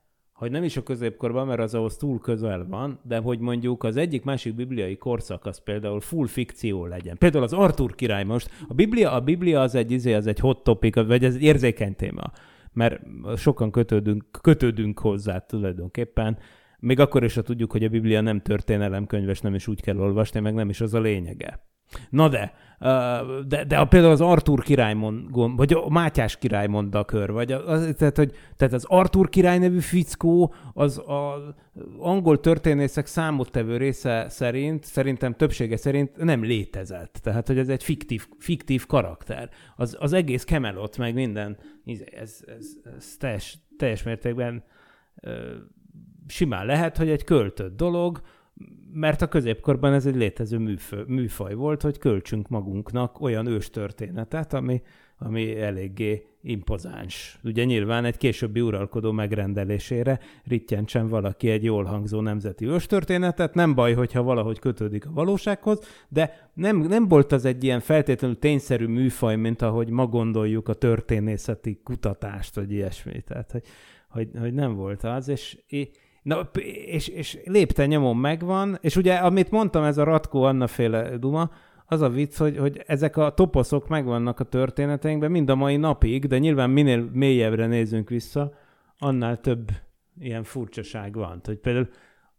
[0.45, 3.97] hogy nem is a középkorban, mert az ahhoz túl közel van, de hogy mondjuk az
[3.97, 7.19] egyik másik bibliai korszak az például full fikció legyen.
[7.19, 10.63] Például az Artur király most, a Biblia, a Biblia az egy, izé, az egy hot
[10.63, 12.33] topic, vagy ez egy érzékeny téma,
[12.73, 13.01] mert
[13.37, 16.39] sokan kötődünk, kötődünk hozzá tulajdonképpen,
[16.79, 20.41] még akkor is, ha tudjuk, hogy a Biblia nem történelemkönyves, nem is úgy kell olvasni,
[20.41, 21.74] meg nem is az a lényege.
[22.11, 22.53] Na de,
[23.47, 26.69] de, de a, például az Artur király mond, vagy a Mátyás király
[27.07, 31.55] kör, vagy az, tehát, hogy, tehát az Artur király nevű fickó az az
[31.99, 37.19] angol történészek számottevő része szerint, szerintem többsége szerint nem létezett.
[37.23, 39.51] Tehát, hogy ez egy fiktív, fiktív karakter.
[39.77, 41.57] Az, az egész Camelot, meg minden,
[42.13, 44.65] ez, ez, ez teljes, teljes mértékben
[46.27, 48.21] simán lehet, hogy egy költött dolog,
[48.93, 54.83] mert a középkorban ez egy létező műfő, műfaj volt, hogy költsünk magunknak olyan őstörténetet, ami,
[55.19, 57.39] ami eléggé impozáns.
[57.45, 63.95] Ugye nyilván egy későbbi uralkodó megrendelésére rittyentsen valaki egy jól hangzó nemzeti őstörténetet, nem baj,
[63.95, 69.37] hogyha valahogy kötődik a valósághoz, de nem, nem volt az egy ilyen feltétlenül tényszerű műfaj,
[69.37, 73.21] mint ahogy ma gondoljuk a történészeti kutatást, vagy ilyesmi.
[73.21, 73.63] Tehát, hogy,
[74.09, 75.59] hogy, hogy nem volt az, és
[76.25, 76.49] Na,
[76.87, 81.51] és, és lépten nyomon megvan, és ugye, amit mondtam, ez a Ratko Anna féle duma,
[81.87, 86.27] az a vicc, hogy, hogy ezek a toposzok megvannak a történeteinkben mind a mai napig,
[86.27, 88.53] de nyilván minél mélyebbre nézünk vissza,
[88.99, 89.71] annál több
[90.19, 91.41] ilyen furcsaság van.
[91.45, 91.89] Hogy például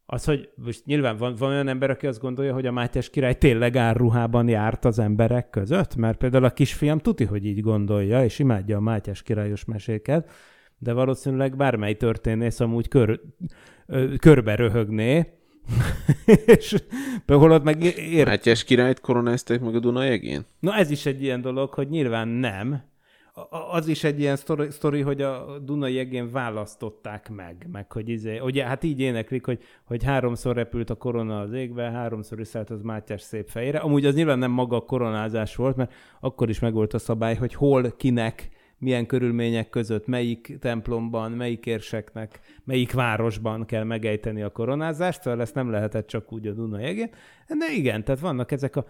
[0.06, 3.38] az, hogy most nyilván van, van olyan ember, aki azt gondolja, hogy a Mátyás király
[3.38, 8.40] tényleg árruhában járt az emberek között, mert például a kisfiam tuti, hogy így gondolja, és
[8.40, 10.30] imádja a Mátyás királyos meséket,
[10.78, 13.20] de valószínűleg bármely történész amúgy kör,
[14.20, 15.26] körbe röhögné,
[16.46, 16.76] és
[17.28, 18.26] holott meg ér...
[18.26, 20.46] Mátyás királyt koronázták meg a Dunajegén?
[20.60, 22.84] Na ez is egy ilyen dolog, hogy nyilván nem.
[23.72, 28.40] Az is egy ilyen sztori, sztori hogy a Dunai egén választották meg, meg hogy izé,
[28.40, 32.70] ugye hát így éneklik, hogy, hogy háromszor repült a korona az égbe, háromszor is szállt
[32.70, 33.78] az Mátyás szép fejére.
[33.78, 37.54] Amúgy az nyilván nem maga a koronázás volt, mert akkor is megvolt a szabály, hogy
[37.54, 45.22] hol, kinek, milyen körülmények között, melyik templomban, melyik érseknek, melyik városban kell megejteni a koronázást,
[45.22, 47.10] szóval ezt nem lehetett csak úgy a Duna jegén.
[47.48, 48.86] De igen, tehát vannak ezek a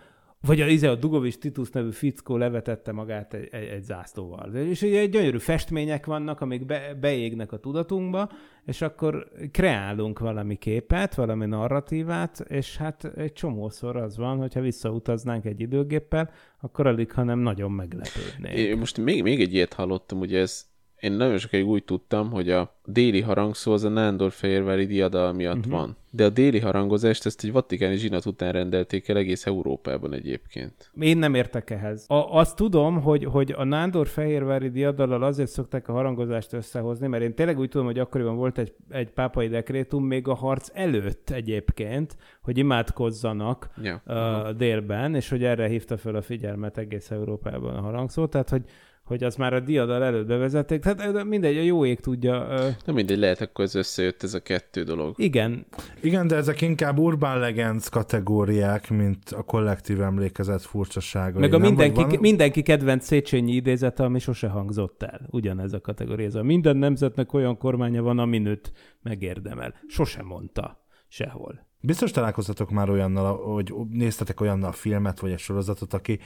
[0.46, 4.54] vagy a, izé, a Dugovics Titus nevű fickó levetette magát egy, egy, egy zászlóval.
[4.54, 8.30] És ugye gyönyörű festmények vannak, amik be, beégnek a tudatunkba,
[8.66, 15.46] és akkor kreálunk valami képet, valami narratívát, és hát egy csomószor az van, hogyha visszautaznánk
[15.46, 16.32] egy időgéppel,
[16.62, 18.58] akkor alig, hanem nagyon meglepődnénk.
[18.58, 20.66] Én most még, még egy ilyet hallottam, ugye ez
[21.00, 25.72] én nagyon sokáig úgy tudtam, hogy a déli harangszó az a Nándor-Fehérvári diadal miatt uh-huh.
[25.72, 25.98] van.
[26.10, 30.92] De a déli harangozást ezt egy vatikáni zsinat után rendelték el egész Európában egyébként.
[31.00, 32.06] Én nem értek ehhez.
[32.08, 37.36] A, azt tudom, hogy, hogy a Nándor-Fehérvári diadallal azért szokták a harangozást összehozni, mert én
[37.36, 42.18] tényleg úgy tudom, hogy akkoriban volt egy, egy pápai dekrétum még a harc előtt egyébként,
[42.42, 44.02] hogy imádkozzanak ja.
[44.08, 48.26] uh, délben, és hogy erre hívta fel a figyelmet egész Európában a harangszó.
[48.26, 48.64] Tehát, hogy
[49.06, 50.82] hogy az már a diadal előtt bevezették.
[50.82, 52.48] Tehát mindegy, a jó ég tudja.
[52.86, 55.14] Na mindegy, lehet akkor ez összejött ez a kettő dolog.
[55.18, 55.66] Igen.
[56.02, 61.40] Igen, de ezek inkább urban legends kategóriák, mint a kollektív emlékezet furcsasága.
[61.40, 62.18] Meg a mindenki, van...
[62.20, 65.28] mindenki kedvenc Széchenyi idézete, ami sose hangzott el.
[65.30, 66.26] Ugyanez a kategória.
[66.26, 69.74] Ez a minden nemzetnek olyan kormánya van, ami nőtt megérdemel.
[69.88, 70.84] Sose mondta.
[71.08, 71.68] Sehol.
[71.82, 76.20] Biztos találkoztatok már olyannal, hogy néztetek olyannal a filmet, vagy egy sorozatot, aki,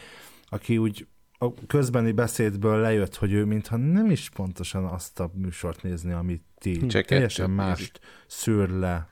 [0.50, 1.08] aki úgy
[1.42, 6.44] a közbeni beszédből lejött, hogy ő mintha nem is pontosan azt a műsort nézni, amit
[6.58, 6.86] ti.
[6.86, 9.10] Csak teljesen mást szűr le.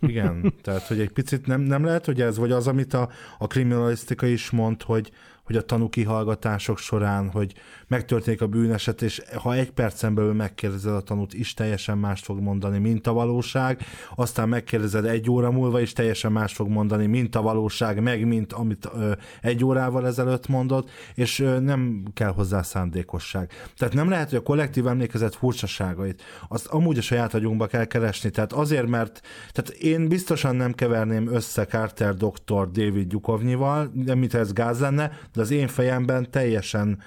[0.00, 3.46] Igen, tehát hogy egy picit nem, nem lehet, hogy ez, vagy az, amit a, a
[3.46, 5.10] kriminalisztika is mond, hogy,
[5.46, 7.54] hogy a tanúkihallgatások során, hogy
[7.88, 12.40] megtörténik a bűneset, és ha egy percen belül megkérdezed a tanút, is teljesen mást fog
[12.40, 13.80] mondani, mint a valóság,
[14.14, 18.52] aztán megkérdezed egy óra múlva, is teljesen más fog mondani, mint a valóság, meg mint
[18.52, 23.52] amit ö, egy órával ezelőtt mondott, és ö, nem kell hozzá szándékosság.
[23.76, 28.30] Tehát nem lehet, hogy a kollektív emlékezet furcsaságait, azt amúgy a saját agyunkba kell keresni.
[28.30, 29.20] Tehát azért, mert
[29.52, 35.18] tehát én biztosan nem keverném össze Carter doktor David Gyukovnyival, nem mint ez gáz lenne,
[35.36, 37.02] de az én fejemben teljesen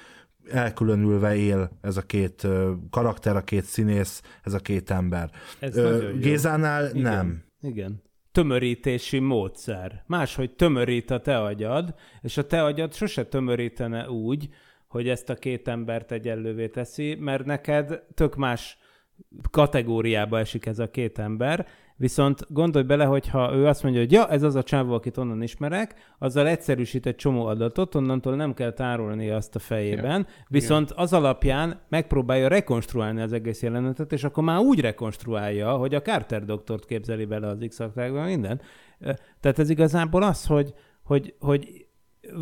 [0.51, 2.47] elkülönülve él ez a két
[2.89, 5.29] karakter, a két színész, ez a két ember.
[5.59, 7.01] Ez Ö, Gézánál Igen.
[7.01, 7.43] nem.
[7.61, 8.01] Igen.
[8.31, 10.03] Tömörítési módszer.
[10.07, 14.49] Máshogy tömörít a te agyad, és a te agyad sose tömörítene úgy,
[14.87, 18.77] hogy ezt a két embert egyenlővé teszi, mert neked tök más
[19.51, 21.67] kategóriába esik ez a két ember,
[21.99, 25.17] Viszont gondolj bele, hogy ha ő azt mondja, hogy ja, ez az a csávó, akit
[25.17, 30.45] onnan ismerek, azzal egyszerűsít egy csomó adatot, onnantól nem kell tárolni azt a fejében, ja.
[30.47, 31.03] viszont Igen.
[31.03, 36.45] az alapján megpróbálja rekonstruálni az egész jelenetet, és akkor már úgy rekonstruálja, hogy a Carter
[36.45, 37.81] doktort képzeli bele az x
[38.25, 38.61] minden.
[39.39, 40.73] Tehát ez igazából az, hogy,
[41.03, 41.87] hogy, hogy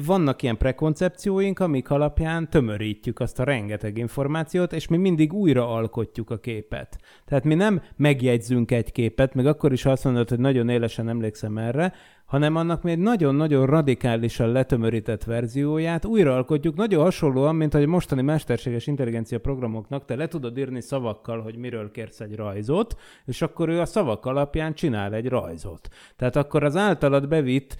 [0.06, 6.30] vannak ilyen prekoncepcióink, amik alapján tömörítjük azt a rengeteg információt, és mi mindig újra alkotjuk
[6.30, 7.00] a képet.
[7.26, 11.58] Tehát mi nem megjegyzünk egy képet, meg akkor is azt mondod, hogy nagyon élesen emlékszem
[11.58, 11.94] erre,
[12.28, 18.88] hanem annak még nagyon-nagyon radikálisan letömörített verzióját újraalkotjuk, nagyon hasonlóan, mint hogy a mostani mesterséges
[18.88, 23.80] intelligencia programoknak te le tudod írni szavakkal, hogy miről kérsz egy rajzot, és akkor ő
[23.80, 25.88] a szavak alapján csinál egy rajzot.
[26.16, 27.78] Tehát akkor az általad bevitt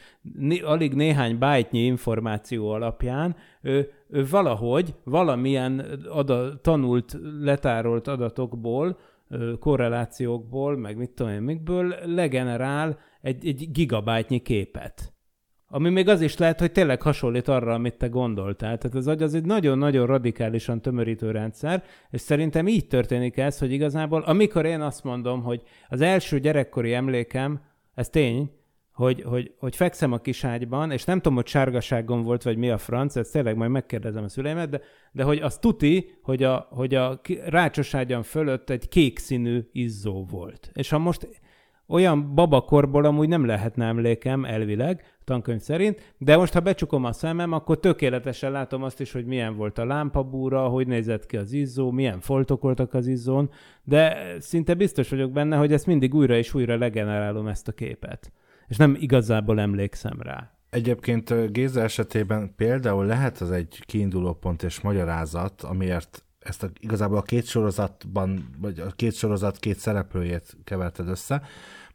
[0.64, 5.80] alig néhány bájtnyi információ alapján ő, ő valahogy, valamilyen
[6.10, 8.98] ada, tanult, letárolt adatokból,
[9.60, 15.14] korrelációkból, meg mit tudom én mikből legenerál egy, egy gigabájtnyi képet.
[15.70, 18.78] Ami még az is lehet, hogy tényleg hasonlít arra, amit te gondoltál.
[18.78, 23.72] Tehát az agy az egy nagyon-nagyon radikálisan tömörítő rendszer, és szerintem így történik ez, hogy
[23.72, 27.62] igazából, amikor én azt mondom, hogy az első gyerekkori emlékem,
[27.94, 28.52] ez tény,
[28.92, 32.78] hogy, hogy, hogy fekszem a kiságyban, és nem tudom, hogy sárgaságon volt, vagy mi a
[32.78, 36.96] franc, ezt tényleg majd megkérdezem a szüleimet, de, de hogy az tuti, hogy a, hogy
[36.96, 40.72] a rácsoságyam fölött egy kék színű izzó volt.
[40.74, 41.28] És ha most
[41.88, 47.52] olyan babakorból amúgy nem lehetne emlékem elvileg, tankönyv szerint, de most ha becsukom a szemem,
[47.52, 51.92] akkor tökéletesen látom azt is, hogy milyen volt a lámpabúra, hogy nézett ki az izzó,
[51.92, 53.50] milyen foltok voltak az izzón,
[53.84, 58.32] de szinte biztos vagyok benne, hogy ezt mindig újra és újra legenerálom ezt a képet.
[58.68, 60.52] És nem igazából emlékszem rá.
[60.70, 67.18] Egyébként Géza esetében például lehet az egy kiinduló pont és magyarázat, amiért ezt a, igazából
[67.18, 71.42] a két sorozatban, vagy a két sorozat két szereplőjét keverted össze,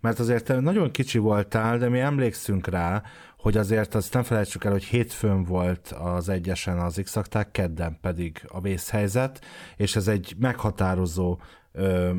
[0.00, 3.03] mert azért te nagyon kicsi voltál, de mi emlékszünk rá,
[3.38, 7.18] hogy azért azt nem felejtsük el, hogy hétfőn volt az egyesen az x
[7.53, 9.44] kedden pedig a vészhelyzet,
[9.76, 11.38] és ez egy meghatározó
[11.72, 12.11] ö,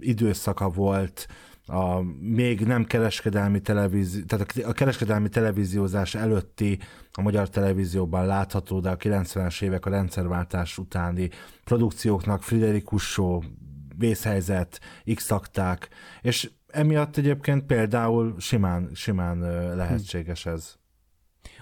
[0.00, 1.26] időszaka volt
[1.68, 6.78] a még nem kereskedelmi televízió, tehát a kereskedelmi televíziózás előtti
[7.12, 11.30] a magyar televízióban látható, de a 90-es évek a rendszerváltás utáni
[11.64, 13.40] produkcióknak Friderikus Show,
[13.96, 14.80] vészhelyzet,
[15.14, 15.32] x
[16.22, 19.38] és emiatt egyébként például simán, simán
[19.76, 20.76] lehetséges ez.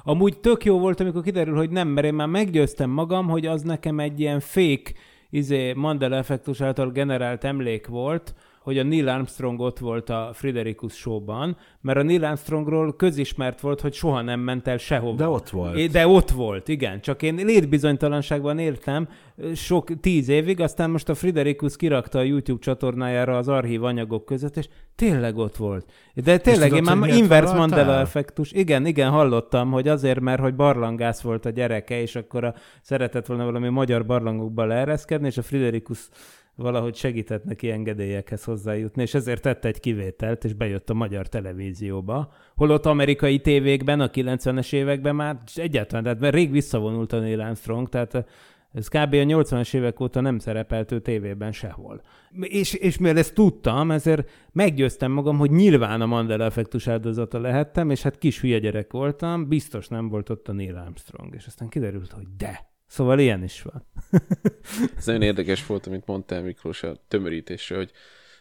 [0.02, 3.62] Amúgy tök jó volt, amikor kiderül, hogy nem, mert én már meggyőztem magam, hogy az
[3.62, 4.92] nekem egy ilyen fake
[5.30, 8.34] izé, Mandela effektus által generált emlék volt,
[8.66, 13.80] hogy a Neil Armstrong ott volt a Friderikus showban, mert a Neil Armstrongról közismert volt,
[13.80, 15.16] hogy soha nem ment el sehova.
[15.16, 15.90] De ott volt.
[15.90, 17.00] De ott volt, igen.
[17.00, 19.08] Csak én létbizonytalanságban éltem
[19.54, 24.56] sok tíz évig, aztán most a Friderikus kirakta a YouTube csatornájára az archív anyagok között,
[24.56, 25.92] és tényleg ott volt.
[26.14, 28.52] De tényleg, én már inverse Mandela effektus.
[28.52, 33.26] Igen, igen, hallottam, hogy azért, mert hogy barlangász volt a gyereke, és akkor a, szeretett
[33.26, 36.08] volna valami magyar barlangokba leereszkedni, és a Friderikus
[36.56, 42.32] valahogy segített neki engedélyekhez hozzájutni, és ezért tett egy kivételt, és bejött a magyar televízióba.
[42.54, 48.26] Holott amerikai tévékben a 90-es években már egyáltalán, tehát rég visszavonult a Neil Armstrong, tehát
[48.72, 49.14] Ez kb.
[49.14, 52.02] a 80-as évek óta nem szerepelt ő tévében sehol.
[52.40, 57.90] És, és mivel ezt tudtam, ezért meggyőztem magam, hogy nyilván a Mandela effektus áldozata lehettem,
[57.90, 61.34] és hát kis hülye gyerek voltam, biztos nem volt ott a Neil Armstrong.
[61.34, 62.75] És aztán kiderült, hogy de.
[62.86, 63.86] Szóval ilyen is van.
[64.96, 67.90] Ez nagyon érdekes volt, amit mondtál Miklós a tömörítésre, hogy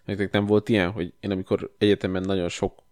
[0.05, 2.83] nektek nem volt ilyen, hogy én amikor egyetemen nagyon sok,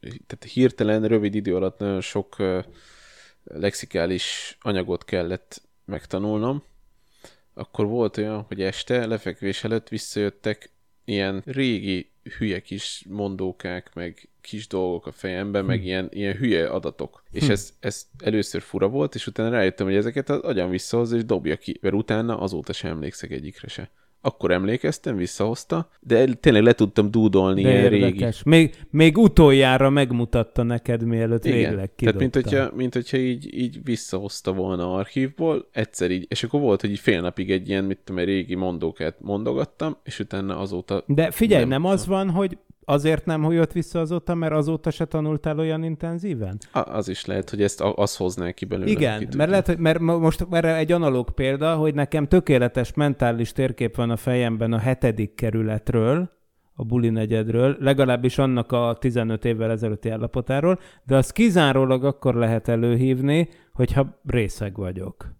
[0.00, 2.36] tehát hirtelen, rövid idő alatt nagyon sok
[3.44, 6.62] lexikális anyagot kellett megtanulnom,
[7.54, 10.70] akkor volt olyan, hogy este lefekvés előtt visszajöttek
[11.04, 15.66] ilyen régi hülye kis mondókák, meg kis dolgok a fejemben, hm.
[15.66, 17.22] meg ilyen, ilyen hülye adatok.
[17.30, 17.36] Hm.
[17.36, 21.24] És ez, ez először fura volt, és utána rájöttem, hogy ezeket az agyam visszahozza, és
[21.24, 23.90] dobja ki, mert utána azóta sem emlékszek egyikre se
[24.20, 28.42] akkor emlékeztem, visszahozta, de tényleg le tudtam dúdolni de ilyen érdekes.
[28.42, 28.56] régi.
[28.56, 31.56] Még, még utoljára megmutatta neked, mielőtt Igen.
[31.56, 32.18] végleg kidobta.
[32.18, 36.80] Tehát mint hogyha, mint hogyha így, így visszahozta volna archívból, egyszer így, és akkor volt,
[36.80, 41.04] hogy így fél napig egy ilyen, mit tudom, egy régi mondókát mondogattam, és utána azóta...
[41.06, 42.58] De figyelj, nem, nem az van, hogy
[42.90, 46.58] Azért nem jött vissza azóta, mert azóta se tanultál olyan intenzíven?
[46.72, 48.90] A, az is lehet, hogy ezt az hozná ki belőle.
[48.90, 53.96] Igen, mert lehet, hogy, mert most erre egy analóg példa, hogy nekem tökéletes mentális térkép
[53.96, 56.30] van a fejemben a hetedik kerületről,
[56.74, 62.68] a buli negyedről, legalábbis annak a 15 évvel ezelőtti állapotáról, de az kizárólag akkor lehet
[62.68, 65.37] előhívni, hogyha részeg vagyok.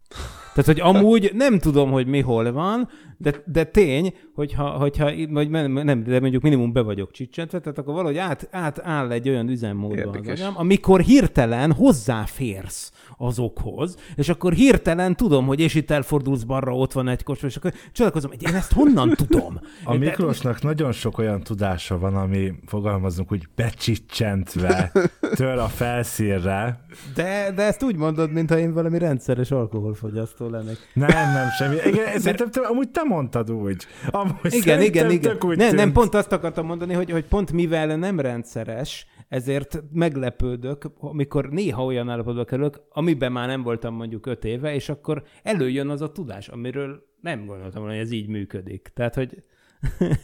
[0.55, 5.51] Tehát, hogy amúgy nem tudom, hogy mi hol van, de, de tény, hogyha, hogyha vagy
[5.51, 9.49] nem, de mondjuk minimum be vagyok csicsentve, tehát akkor valahogy át, át áll egy olyan
[9.49, 16.43] üzemmódban az agyam, amikor hirtelen hozzáférsz azokhoz, és akkor hirtelen tudom, hogy és itt elfordulsz
[16.43, 19.61] balra, ott van egy kocsma, és akkor csodálkozom, hogy én ezt honnan tudom?
[19.85, 19.99] A de...
[19.99, 24.93] Miklósnak nagyon sok olyan tudása van, ami fogalmazunk úgy becsicsentve
[25.37, 26.85] tör a felszírre.
[27.15, 29.51] De, de ezt úgy mondod, mintha én valami rendszeres
[30.03, 30.79] alkoholfogyasztó lennék.
[30.93, 31.77] Nem, nem, semmi.
[31.87, 33.87] Igen, szerintem te, amúgy te mondtad úgy.
[34.11, 35.39] Amúgy igen, igen, igen.
[35.57, 41.49] Nem, nem, pont azt akartam mondani, hogy, hogy pont mivel nem rendszeres, ezért meglepődök, amikor
[41.49, 46.03] néha olyan állapotba kerülök, amiben már nem voltam mondjuk öt éve, és akkor előjön az
[46.03, 48.91] a tudás, amiről nem gondoltam volna, hogy ez így működik.
[48.95, 49.43] Tehát, hogy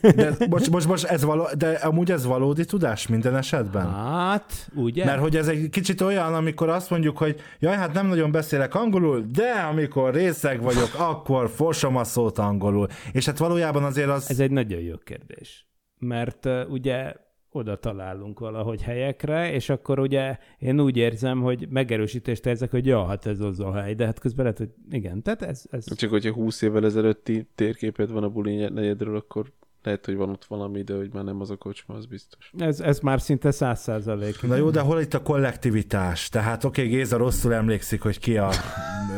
[0.00, 3.94] de most, most, most ez való, de amúgy ez valódi tudás minden esetben?
[3.94, 5.04] Hát, ugye?
[5.04, 8.74] Mert hogy ez egy kicsit olyan, amikor azt mondjuk, hogy jaj, hát nem nagyon beszélek
[8.74, 12.88] angolul, de amikor részeg vagyok, akkor fosom a szót angolul.
[13.12, 14.30] És hát valójában azért az...
[14.30, 15.68] Ez egy nagyon jó kérdés.
[15.98, 17.12] Mert uh, ugye
[17.54, 23.04] oda találunk valahogy helyekre, és akkor ugye én úgy érzem, hogy megerősítést érzek, hogy ja,
[23.04, 25.64] hát ez az a hely, de hát közben lehet, hogy igen, tehát ez...
[25.70, 25.94] ez...
[25.96, 29.52] Csak hogyha 20 évvel ezelőtti térképed van a buli negyedről, akkor
[29.84, 32.50] lehet, hogy van ott valami, de hogy már nem az a kocsma, az biztos.
[32.58, 34.42] Ez, ez már szinte száz százalék.
[34.42, 36.28] Na jó, de hol itt a kollektivitás?
[36.28, 38.50] Tehát oké, okay, Géza rosszul emlékszik, hogy ki a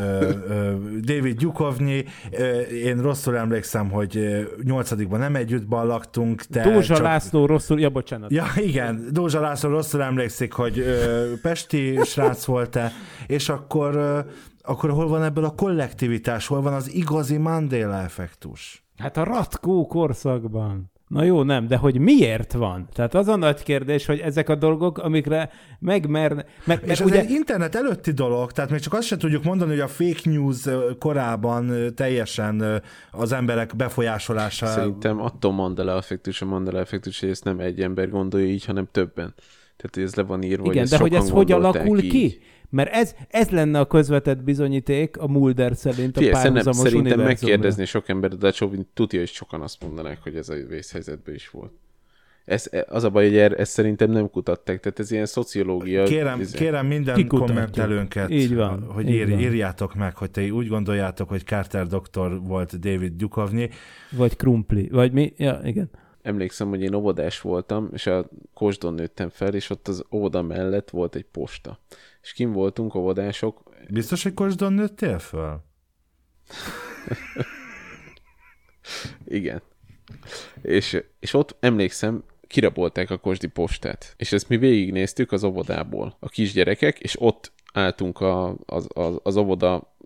[0.01, 2.05] ö, ö, David Gyukovnyi.
[2.73, 6.43] Én rosszul emlékszem, hogy nyolcadikban nem együtt ballaktunk.
[6.43, 7.05] De Dózsa csak...
[7.05, 8.31] László rosszul, ja bocsánat.
[8.31, 12.93] Ja igen, Dózsa László rosszul emlékszik, hogy ö, Pesti srác volt-e,
[13.27, 14.19] és akkor, ö,
[14.62, 18.86] akkor hol van ebből a kollektivitás, hol van az igazi Mandela effektus?
[18.97, 20.90] Hát a ratkó korszakban.
[21.09, 22.88] Na jó, nem, de hogy miért van?
[22.92, 26.44] Tehát az a nagy kérdés, hogy ezek a dolgok, amikre megmerne...
[26.64, 27.18] Mert, és ez ugye...
[27.18, 30.68] egy internet előtti dolog, tehát még csak azt sem tudjuk mondani, hogy a fake news
[30.99, 34.66] korában teljesen az emberek befolyásolása...
[34.66, 38.88] Szerintem attól Mandela effektus, a Mandela effektus, hogy ezt nem egy ember gondolja így, hanem
[38.92, 39.34] többen.
[39.76, 42.11] Tehát, hogy ez le van írva, Igen, hogy de hogy ez hogy alakul így.
[42.11, 42.40] ki?
[42.71, 47.85] Mert ez, ez lenne a közvetett bizonyíték a Mulder szerint a Fie, párhuzamos Szerintem megkérdezni
[47.85, 51.73] sok ember, de Csovin tudja, hogy sokan azt mondanák, hogy ez a vészhelyzetben is volt.
[52.45, 56.05] Ez, az a baj, hogy er, ezt szerintem nem kutatták, tehát ez ilyen szociológia.
[56.05, 56.57] Kérem, izé.
[56.59, 59.41] kérem minden kommentelőnket, így van, hogy így van.
[59.41, 63.69] írjátok meg, hogy te úgy gondoljátok, hogy Carter doktor volt David Gyukovnyi.
[64.11, 65.33] Vagy Krumpli, vagy mi?
[65.37, 65.91] Ja, igen
[66.27, 70.91] emlékszem, hogy én óvodás voltam, és a Kosdon nőttem fel, és ott az óvoda mellett
[70.91, 71.79] volt egy posta.
[72.27, 73.62] És kim voltunk óvodások.
[73.89, 75.64] Biztos, hogy Kosdon nőttél fel?
[79.24, 79.62] Igen.
[80.62, 84.14] És, és ott emlékszem, kirabolták a Kosdi postát.
[84.16, 89.37] És ezt mi végignéztük az óvodából, a kisgyerekek, és ott álltunk a, az, az, az
[89.37, 89.97] óvoda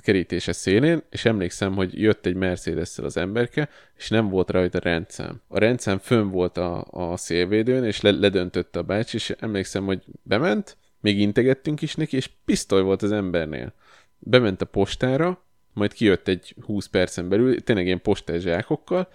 [0.00, 5.40] kerítése szélén, és emlékszem, hogy jött egy mercedes az emberke, és nem volt rajta rendszám.
[5.48, 10.04] A rendszám fönn volt a, a szélvédőn, és le, ledöntött a bácsi, és emlékszem, hogy
[10.22, 13.72] bement, még integettünk is neki, és pisztoly volt az embernél.
[14.18, 15.42] Bement a postára,
[15.72, 19.08] majd kijött egy 20 percen belül, tényleg ilyen postás zsákokkal,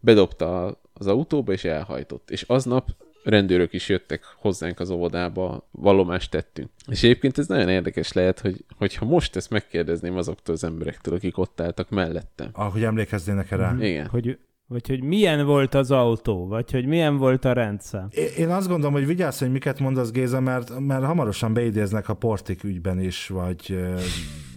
[0.00, 2.30] bedobta az autóba, és elhajtott.
[2.30, 2.88] És aznap
[3.24, 6.70] rendőrök is jöttek hozzánk az óvodába, vallomást tettünk.
[6.90, 11.38] És egyébként ez nagyon érdekes lehet, hogy, hogyha most ezt megkérdezném azoktól az emberektől, akik
[11.38, 12.48] ott álltak mellettem.
[12.52, 13.76] Ahogy emlékeznének rá.
[13.80, 14.06] Igen.
[14.06, 18.08] Hogy, vagy hogy milyen volt az autó, vagy hogy milyen volt a rendszám.
[18.10, 22.14] É- Én azt gondolom, hogy vigyázz, hogy miket mondasz Géza, mert, mert hamarosan beidéznek a
[22.14, 23.78] Portik ügyben is, vagy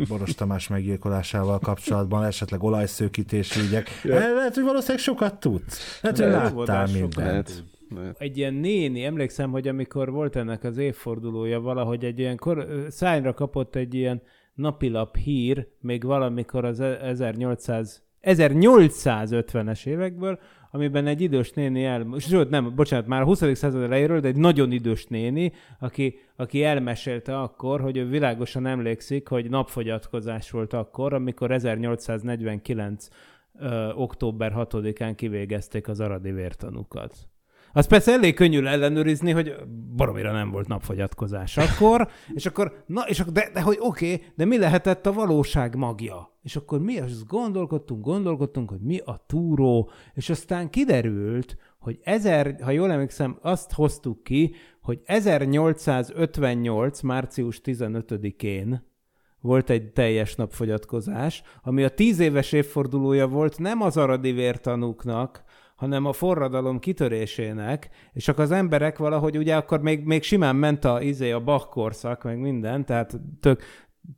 [0.08, 3.90] Boros Tamás meggyilkolásával kapcsolatban, esetleg olajszőkítési ügyek.
[4.04, 6.00] Le- Lehet, hogy valószínűleg sokat tudsz.
[6.02, 7.64] Lehet, hogy láttál mindent.
[7.96, 8.16] Lehet.
[8.18, 12.86] Egy ilyen néni, emlékszem, hogy amikor volt ennek az évfordulója valahogy egy ilyen kor, ö,
[12.90, 14.22] szájra kapott egy ilyen
[14.54, 20.40] napilap hír, még valamikor az e- 1800 1850-es évekből,
[20.72, 22.06] amiben egy idős néni el...
[22.18, 23.58] Sőt, nem, bocsánat, már a 20.
[23.58, 29.28] század elejéről, de egy nagyon idős néni, aki, aki elmesélte akkor, hogy ő világosan emlékszik,
[29.28, 33.08] hogy napfogyatkozás volt akkor, amikor 1849.
[33.60, 37.28] Ö, október 6-án kivégezték az aradi vértanúkat.
[37.76, 39.56] Az persze elég könnyű ellenőrizni, hogy
[39.96, 44.26] baromira nem volt napfogyatkozás akkor, és akkor, na, és akkor de, de hogy oké, okay,
[44.36, 46.38] de mi lehetett a valóság magja?
[46.42, 52.56] És akkor mi azt gondolkodtunk, gondolkodtunk, hogy mi a túró, és aztán kiderült, hogy ezer,
[52.62, 57.02] ha jól emlékszem, azt hoztuk ki, hogy 1858.
[57.02, 58.94] március 15-én
[59.42, 65.44] volt egy teljes napfogyatkozás, ami a tíz éves évfordulója volt nem az aradi vértanúknak,
[65.76, 70.86] hanem a forradalom kitörésének, és csak az emberek valahogy ugye akkor még, még simán ment
[70.86, 73.62] a, izé, a Bach korszak, meg minden, tehát tök,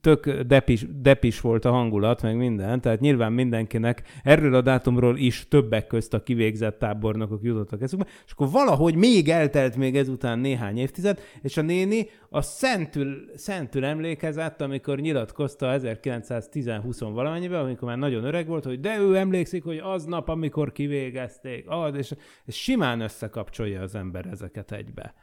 [0.00, 5.48] tök depis, depis volt a hangulat, meg minden, tehát nyilván mindenkinek erről a dátumról is
[5.48, 10.78] többek közt a kivégzett tábornokok jutottak eszükbe, és akkor valahogy még eltelt még ezután néhány
[10.78, 18.24] évtized, és a néni a szentül, szentül emlékezett, amikor nyilatkozta 1910-20 valamennyiben, amikor már nagyon
[18.24, 22.14] öreg volt, hogy de ő emlékszik, hogy aznap, amikor kivégezték, az, és,
[22.44, 25.14] és simán összekapcsolja az ember ezeket egybe.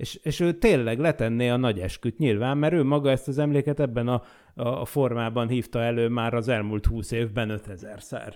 [0.00, 3.80] És, és ő tényleg letenné a nagy esküt nyilván, mert ő maga ezt az emléket
[3.80, 4.22] ebben a,
[4.54, 8.34] a, formában hívta elő már az elmúlt húsz évben 5000-szer.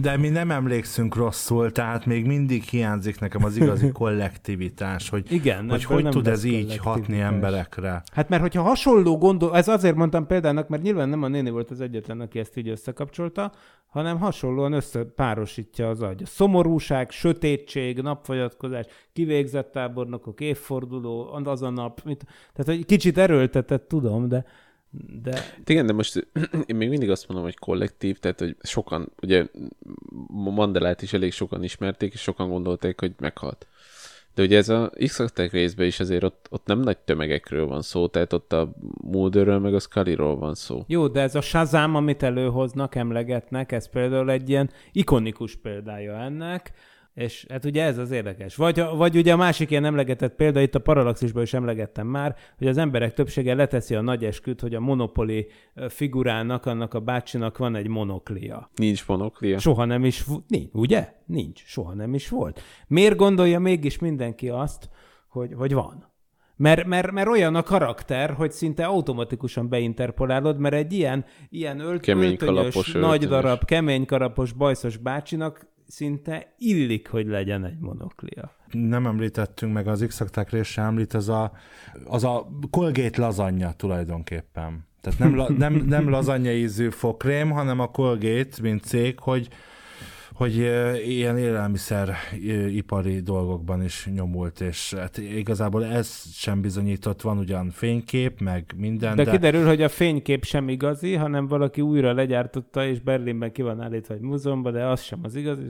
[0.00, 5.70] De mi nem emlékszünk rosszul, tehát még mindig hiányzik nekem az igazi kollektivitás, hogy Igen,
[5.70, 8.02] hogy, hogy nem tud ez így hatni emberekre.
[8.12, 11.70] Hát mert hogyha hasonló gondol, ez azért mondtam példának, mert nyilván nem a néni volt
[11.70, 13.52] az egyetlen, aki ezt így összekapcsolta,
[13.86, 16.22] hanem hasonlóan összepárosítja az agy.
[16.24, 22.00] Szomorúság, sötétség, napfogyatkozás, kivégzett tábornokok, évforduló, az a nap.
[22.04, 24.44] Mit, tehát, hogy kicsit erőltetett, tudom, de,
[25.22, 26.28] de Igen, de most
[26.66, 29.46] én még mindig azt mondom, hogy kollektív, tehát hogy sokan, ugye
[30.28, 33.66] Mandelát is elég sokan ismerték, és sokan gondolták, hogy meghalt.
[34.34, 38.06] De ugye ez a x részben is azért ott, ott nem nagy tömegekről van szó,
[38.06, 38.72] tehát ott a
[39.02, 40.84] Mulderről meg a Scullyról van szó.
[40.86, 46.72] Jó, de ez a Shazam, amit előhoznak, emlegetnek, ez például egy ilyen ikonikus példája ennek,
[47.16, 48.56] és hát ugye ez az érdekes.
[48.56, 52.66] Vagy, vagy ugye a másik ilyen emlegetett példa, itt a Parallaxisban is emlegettem már, hogy
[52.66, 55.46] az emberek többsége leteszi a nagy esküt, hogy a monopoli
[55.88, 58.70] figurának, annak a bácsinak van egy monoklia.
[58.74, 59.58] Nincs monoklia.
[59.58, 61.12] Soha nem is, v- nincs, ugye?
[61.26, 62.60] Nincs, soha nem is volt.
[62.86, 64.88] Miért gondolja mégis mindenki azt,
[65.28, 66.12] hogy, hogy van?
[66.56, 72.00] Mert, mert, mert olyan a karakter, hogy szinte automatikusan beinterpolálod, mert egy ilyen, ilyen ölt,
[72.00, 78.54] Kemény öltönyös, nagy darab, kemény kalapos, bajszos bácsinak szinte illik, hogy legyen egy monoklia.
[78.70, 80.22] Nem említettünk meg az x
[80.62, 81.52] sem említ, az a,
[82.04, 84.86] az a Colgate lazanya tulajdonképpen.
[85.00, 89.48] Tehát nem, la, nem, nem lazanya ízű fokrém, hanem a Colgate, mint cég, hogy
[90.36, 90.56] hogy
[91.06, 92.14] ilyen élelmiszer
[92.46, 98.74] ö, ipari dolgokban is nyomult, és hát igazából ez sem bizonyított, van ugyan fénykép, meg
[98.76, 103.00] minden, De, de, de kiderül, hogy a fénykép sem igazi, hanem valaki újra legyártotta, és
[103.00, 105.62] Berlinben ki van állítva egy múzeumban, de az sem az igazi.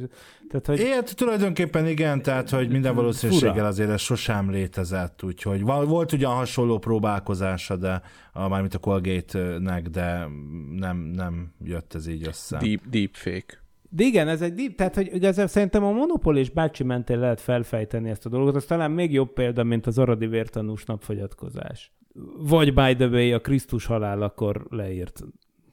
[0.49, 3.67] Tehát, hogy Ilyet tulajdonképpen igen, tehát hogy minden valószínűséggel Fura.
[3.67, 8.03] azért ez sosem létezett, úgyhogy volt ugyan hasonló próbálkozása, de
[8.33, 10.29] a, mármint a Colgate-nek, de
[10.77, 12.59] nem, nem jött ez így össze.
[12.59, 13.65] Deep, deepfake.
[13.91, 17.41] De igen, ez egy deep, tehát hogy igazából szerintem a Monopol és Bácsi mentén lehet
[17.41, 21.93] felfejteni ezt a dolgot, az talán még jobb példa, mint az aradi vértanús napfogyatkozás.
[22.39, 25.23] Vagy by the way, a Krisztus halálakor leírt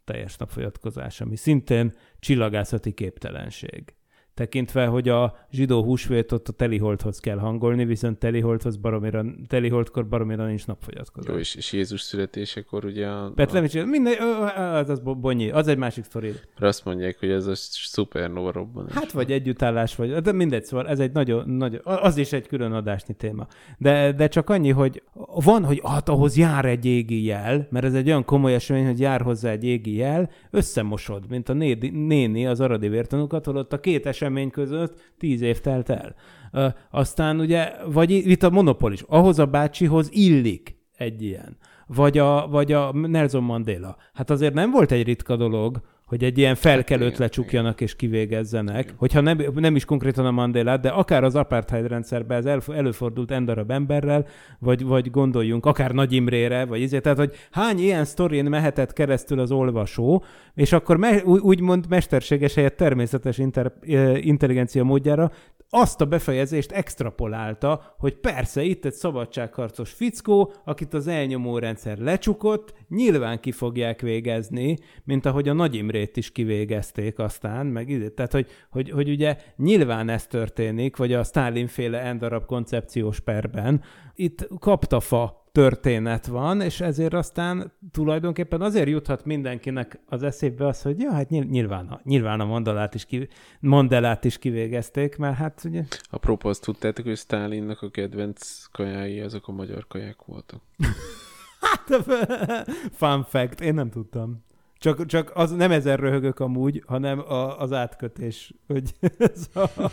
[0.03, 3.93] teljes napfogyatkozás, ami szintén csillagászati képtelenség.
[4.33, 10.67] Tekintve, hogy a zsidó húsvétot a teliholdhoz kell hangolni, viszont teliholdhoz baromira, teliholdkor baromira nincs
[10.67, 11.33] napfogyatkozás.
[11.33, 14.21] Jó, és, és Jézus születésekor ugye a, Betlem is, minden,
[14.55, 16.33] az, az bonyi, az egy másik sztori.
[16.59, 18.93] azt mondják, hogy ez a szupernova robbanás.
[18.93, 22.71] Hát vagy együttállás, vagy, de mindegy, szóval ez egy nagyon, nagyon, az is egy külön
[22.71, 23.47] adásnyi téma.
[23.77, 25.03] De, de csak annyi, hogy
[25.43, 28.99] van, hogy hát ahhoz jár egy égi jel, mert ez egy olyan komoly esemény, hogy
[28.99, 33.79] jár hozzá egy égi jel, összemosod, mint a nédi, néni az aradi vértanúkat, holott a
[33.79, 36.15] két esemény esemény között tíz év telt el.
[36.51, 41.57] Ö, aztán ugye, vagy itt a monopól is, ahhoz a bácsihoz illik egy ilyen.
[41.87, 43.97] Vagy a, vagy a Nelson Mandela.
[44.13, 48.93] Hát azért nem volt egy ritka dolog, hogy egy ilyen felkelőt igen, lecsukjanak és kivégezzenek,
[48.97, 53.31] hogyha nem, nem is konkrétan a Mandela, de akár az apartheid rendszerben ez el, előfordult
[53.31, 54.25] endarab emberrel,
[54.59, 59.39] vagy, vagy gondoljunk akár Nagy Imrére, vagy ezért, tehát hogy hány ilyen sztorin mehetett keresztül
[59.39, 60.23] az olvasó,
[60.53, 63.73] és akkor me, úgymond mesterséges helyett természetes inter,
[64.21, 65.31] intelligencia módjára
[65.75, 72.73] azt a befejezést extrapolálta, hogy persze itt egy szabadságharcos fickó, akit az elnyomó rendszer lecsukott,
[72.89, 78.09] nyilván ki fogják végezni, mint ahogy a Nagy Imrét is kivégezték aztán, meg ide.
[78.09, 83.81] Tehát, hogy, hogy, hogy ugye nyilván ez történik, vagy a Stalin féle endarab koncepciós perben.
[84.15, 90.99] Itt kaptafa történet van, és ezért aztán tulajdonképpen azért juthat mindenkinek az eszébe az, hogy
[90.99, 93.27] ja, hát nyilván a, nyilván a Mandalát is, ki,
[93.59, 95.83] Mandelát is kivégezték, mert hát ugye...
[96.09, 100.61] Apropó, azt tudtátok, hogy Stálinnak a kedvenc kajái azok a magyar kaják voltak?
[101.63, 102.03] hát,
[103.01, 104.43] fun fact, én nem tudtam.
[104.83, 108.53] Csak, csak az nem ezer röhögök amúgy, hanem a, az átkötés.
[108.67, 109.91] Hogy ez a...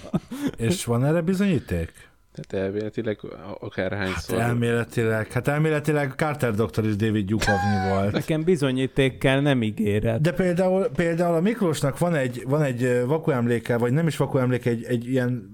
[0.57, 1.93] És van erre bizonyíték?
[2.33, 3.19] Tehát elméletileg
[3.61, 4.39] akárhányszor.
[4.39, 8.13] Hát elméletileg, hát elméletileg Carter doktor is David Gyukovnyi volt.
[8.13, 10.21] Nekem bizonyítékkel nem ígéret.
[10.21, 14.85] De például, például a Miklósnak van egy, van egy vakuemléke, vagy nem is vakuemléke, egy,
[14.85, 15.51] egy ilyen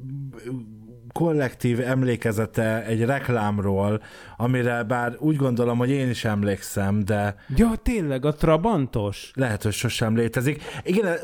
[1.17, 4.03] kollektív emlékezete egy reklámról,
[4.37, 7.35] amire bár úgy gondolom, hogy én is emlékszem, de...
[7.57, 9.31] Ja, tényleg, a Trabantos?
[9.35, 10.63] Lehet, hogy sosem létezik.
[10.83, 11.17] Igen,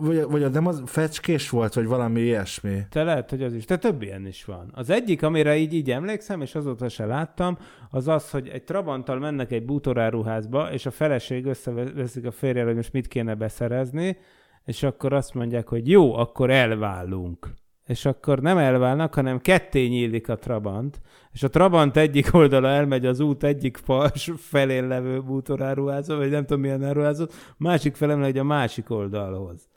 [0.00, 2.86] vagy, vagy nem az fecskés volt, vagy valami ilyesmi.
[2.90, 3.64] Te lehet, hogy az is.
[3.64, 4.70] Te több ilyen is van.
[4.74, 7.58] Az egyik, amire így, így emlékszem, és azóta se láttam,
[7.90, 12.74] az az, hogy egy Trabanttal mennek egy bútoráruházba, és a feleség összeveszik a férjel, hogy
[12.74, 14.16] most mit kéne beszerezni,
[14.64, 17.48] és akkor azt mondják, hogy jó, akkor elválunk
[17.86, 21.00] és akkor nem elválnak, hanem ketté nyílik a Trabant,
[21.32, 26.44] és a Trabant egyik oldala elmegy az út egyik fals felén levő bútoráruházba, vagy nem
[26.44, 29.68] tudom milyen áruházat, másik felem megy a másik oldalhoz.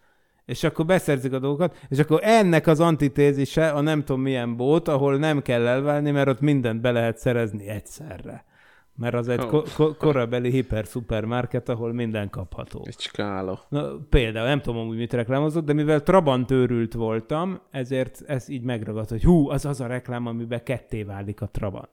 [0.46, 4.88] És akkor beszerzik a dolgokat, és akkor ennek az antitézise a nem tudom milyen bót,
[4.88, 8.48] ahol nem kell elválni, mert ott mindent be lehet szerezni egyszerre
[9.00, 9.48] mert az egy oh.
[9.48, 12.84] ko- ko- korabeli hiper-szupermarket, ahol minden kapható.
[12.86, 13.66] Egy skála.
[13.70, 18.64] Na, például, nem tudom hogy mit reklámozott, de mivel Trabant őrült voltam, ezért ez így
[18.64, 21.90] megragadt, hogy hú, az az a reklám, amiben ketté válik a Trabant.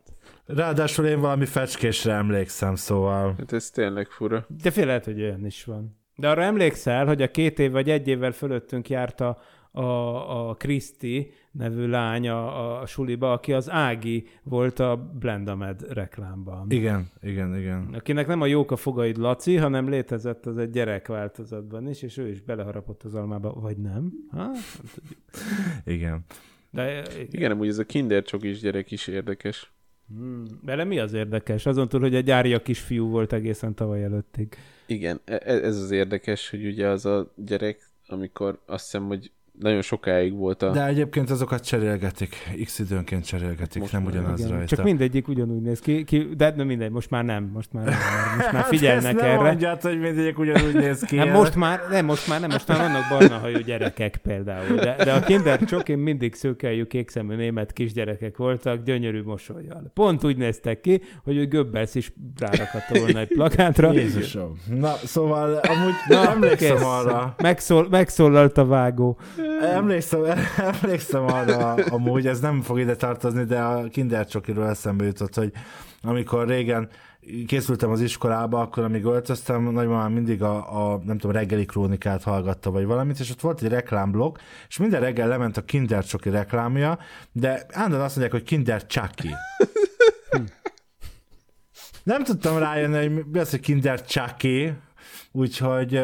[0.46, 3.34] Ráadásul én valami fecskésre emlékszem, szóval...
[3.38, 4.46] Hát ez tényleg fura.
[4.62, 5.96] De fél lehet, hogy olyan is van.
[6.16, 9.38] De arra emlékszel, hogy a két év vagy egy évvel fölöttünk járta a,
[10.48, 16.66] a Kriszti nevű lány a, a suliba, aki az Ági volt a Blendamed reklámban.
[16.70, 17.94] Igen, igen, igen.
[17.94, 22.28] Akinek nem a jóka fogaid Laci, hanem létezett az egy gyerek változatban is, és ő
[22.28, 24.12] is beleharapott az almába, vagy nem?
[24.30, 24.50] Ha?
[24.50, 24.52] nem
[25.84, 26.24] igen.
[26.70, 27.26] De, igen.
[27.30, 29.72] igen, amúgy ez a kinder is gyerek is érdekes.
[30.08, 30.44] Hmm.
[30.62, 31.66] Bele mi az érdekes?
[31.66, 34.54] Azon túl, hogy a gyári a kisfiú volt egészen tavaly előttig.
[34.86, 39.30] Igen, e, e, ez az érdekes, hogy ugye az a gyerek, amikor azt hiszem, hogy
[39.58, 40.70] nagyon sokáig volt a...
[40.70, 44.50] De egyébként azokat cserélgetik, x időnként cserélgetik, most nem ugyanaz igen.
[44.52, 44.76] rajta.
[44.76, 47.94] Csak mindegyik ugyanúgy néz ki, ki de nem mindegy, most már nem, most már, nem,
[48.36, 49.42] most már hát figyelnek hát erre.
[49.42, 51.16] mondját, hogy mindegyik ugyanúgy néz ki.
[51.16, 54.96] Hát most már, nem, most már nem, most már vannak barna hajú gyerekek például, de,
[55.04, 59.90] de a Kinder Csokin mindig szőkeljű kékszemű német kisgyerekek voltak, gyönyörű mosolyjal.
[59.94, 63.92] Pont úgy néztek ki, hogy ő Göbbels is rárakhatta volna egy plakátra.
[63.92, 64.58] Jézusom.
[64.74, 66.84] Na, szóval amúgy Na, emlékszem kész.
[66.84, 67.34] arra.
[67.42, 69.18] Megszól, megszólalt a vágó.
[69.60, 70.24] Emlékszem,
[70.82, 75.52] emlékszem arra, amúgy ez nem fog ide tartozni, de a Kinder Csokiról eszembe jutott, hogy
[76.02, 76.88] amikor régen
[77.46, 82.70] készültem az iskolába, akkor amíg öltöztem, nagymamám mindig a, a, nem tudom, reggeli krónikát hallgatta,
[82.70, 84.38] vagy valamit, és ott volt egy reklámblog,
[84.68, 86.98] és minden reggel lement a Kinder Csoki reklámja,
[87.32, 89.30] de állandóan azt mondják, hogy Kinder Chucky.
[92.02, 94.72] Nem tudtam rájönni, hogy mi az, hogy Kinder Chucky,
[95.36, 96.00] Úgyhogy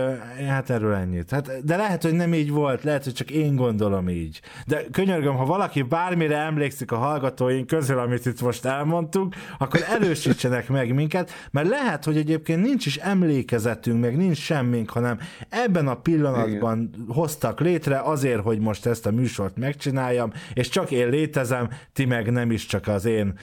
[0.49, 1.31] hát erről ennyit.
[1.31, 4.41] Hát, de lehet, hogy nem így volt, lehet, hogy csak én gondolom így.
[4.67, 10.69] De könyörgöm, ha valaki bármire emlékszik a hallgatóink közül, amit itt most elmondtunk, akkor erősítsenek
[10.69, 15.19] meg minket, mert lehet, hogy egyébként nincs is emlékezetünk, meg nincs semmink, hanem
[15.49, 17.07] ebben a pillanatban Igen.
[17.09, 22.33] hoztak létre azért, hogy most ezt a műsort megcsináljam, és csak én létezem, ti meg
[22.33, 23.39] nem is csak az én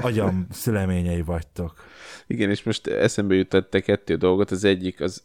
[0.00, 1.74] agyam szüleményei vagytok.
[2.26, 4.50] Igen, és most eszembe jutott kettő dolgot.
[4.50, 5.15] Az egyik az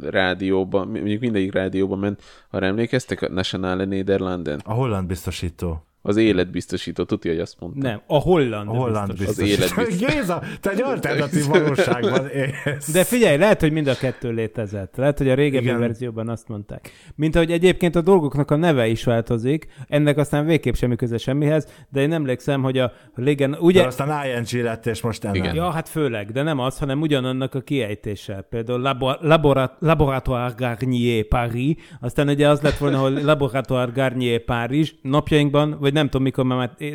[0.00, 4.60] rádióban, mondjuk mindegyik rádióban ment, ha emlékeztek, a Nationale Nederlanden.
[4.64, 5.82] A holland biztosító.
[6.04, 7.88] Az életbiztosító, tudja, hogy azt mondta.
[7.88, 8.68] Nem, a holland.
[8.68, 9.36] A holland biztos.
[9.36, 9.42] biztos.
[9.42, 10.08] Az élet biztos.
[10.14, 12.28] Géza, te egy alternatív valóságban
[12.64, 12.92] élsz.
[12.92, 14.96] De figyelj, lehet, hogy mind a kettő létezett.
[14.96, 15.78] Lehet, hogy a régebbi Igen.
[15.78, 16.90] Verzióban azt mondták.
[17.14, 21.66] Mint ahogy egyébként a dolgoknak a neve is változik, ennek aztán végképp semmi köze semmihez,
[21.90, 25.34] de én emlékszem, hogy a régen, De ugye, aztán ING lett, és most NN.
[25.34, 25.54] Igen.
[25.54, 28.46] Ja, hát főleg, de nem az, hanem ugyanannak a kiejtése.
[28.50, 34.92] Például labo- laborat- Laboratoire Garnier Paris, aztán ugye az lett volna, hogy Laboratoire Garnier Párizs.
[35.02, 36.90] Napjainkban, vagy nem tudom mikor, mert már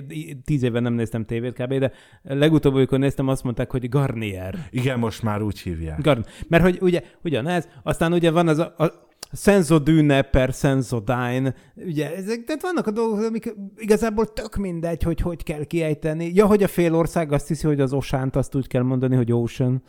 [0.45, 1.91] tíz éve nem néztem tévét kb., de
[2.23, 4.67] legutóbb, amikor néztem, azt mondták, hogy Garnier.
[4.69, 6.01] Igen, most már úgy hívják.
[6.01, 6.25] Garn.
[6.47, 12.43] Mert hogy ugye, ugyanez, aztán ugye van az a, a Senzodüne per Senzodyne, ugye, ezek,
[12.43, 16.31] tehát vannak a dolgok, amik igazából tök mindegy, hogy hogy kell kiejteni.
[16.33, 19.31] Ja, hogy a fél ország azt hiszi, hogy az Osánt azt úgy kell mondani, hogy
[19.31, 19.83] Ocean.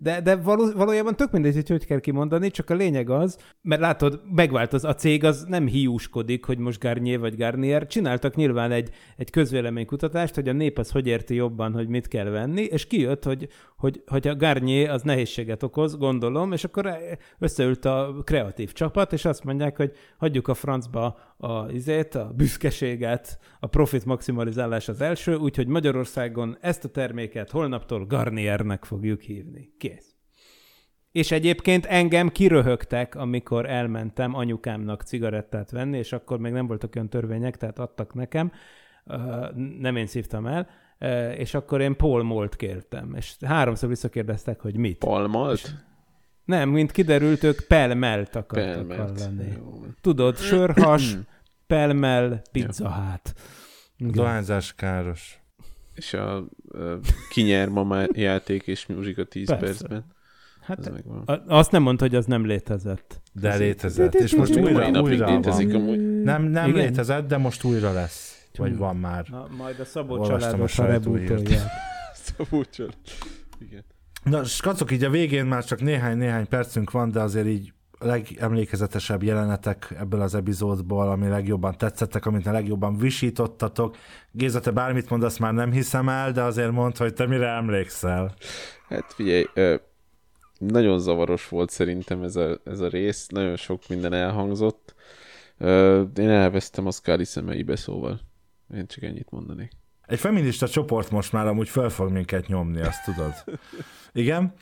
[0.00, 3.80] De, de való, valójában tök mindegy, hogy hogy kell kimondani, csak a lényeg az, mert
[3.80, 8.90] látod, megváltoz, a cég az nem hiúskodik, hogy most Garnier vagy Garnier, csináltak nyilván egy,
[9.16, 13.24] egy közvéleménykutatást, hogy a nép az hogy érti jobban, hogy mit kell venni, és kijött,
[13.24, 16.98] hogy, hogy, hogy a Garnier az nehézséget okoz, gondolom, és akkor
[17.38, 23.38] összeült a kreatív csapat, és azt mondják, hogy hagyjuk a francba a, izét, a büszkeséget,
[23.60, 29.72] a profit maximalizálás az első, úgyhogy Magyarországon ezt a terméket holnaptól Garniernek fogjuk hívni.
[29.78, 29.87] Kész.
[31.18, 37.08] És egyébként engem kiröhögtek, amikor elmentem anyukámnak cigarettát venni, és akkor még nem voltak olyan
[37.08, 38.52] törvények, tehát adtak nekem,
[39.78, 40.68] nem én szívtam el,
[41.36, 44.98] és akkor én Paul Molt kértem, és háromszor visszakérdeztek, hogy mit.
[44.98, 45.74] Palmalt?
[46.44, 49.20] Nem, mint kiderült, ők pelmelt akartak Pelmelt.
[49.20, 49.52] hallani.
[49.56, 49.84] Jó.
[50.00, 51.16] Tudod, sörhas,
[51.66, 53.34] pelmel, pizza hát.
[53.96, 54.12] Igen.
[54.12, 55.40] Dohányzás káros.
[55.94, 56.44] És a, a
[57.30, 59.64] kinyer ma játék és muzsika 10 Persze.
[59.64, 60.16] percben.
[60.68, 61.22] Ez Hát megvan.
[61.26, 63.20] a- azt nem mondta, hogy az nem létezett.
[63.32, 64.14] De létezett.
[64.14, 66.22] És most újra, újra létezik amúgy.
[66.22, 66.84] Nem, nem Igen?
[66.84, 68.46] létezett, de most újra lesz.
[68.56, 69.26] Vagy van már.
[69.28, 71.28] Na, majd a Szabó Olvastam családot, a sajtóhírt.
[71.28, 71.70] rebootolják.
[72.36, 72.88] Szabócsol.
[73.60, 73.84] Igen.
[74.22, 79.22] Na, skacok, így a végén már csak néhány-néhány percünk van, de azért így a legemlékezetesebb
[79.22, 83.96] jelenetek ebből az epizódból, ami legjobban tetszettek, amit a legjobban visítottatok.
[84.32, 88.34] Géza, te bármit mondasz, már nem hiszem el, de azért mondd, hogy te mire emlékszel.
[88.88, 89.44] Hát figyelj,
[90.58, 94.94] nagyon zavaros volt szerintem ez a, ez a rész, nagyon sok minden elhangzott.
[96.16, 98.20] Én elvesztem a Scully szemeibe, szóval
[98.74, 99.70] én csak ennyit mondanék.
[100.06, 103.32] Egy feminista csoport most már amúgy föl fog minket nyomni, azt tudod.
[104.12, 104.52] Igen?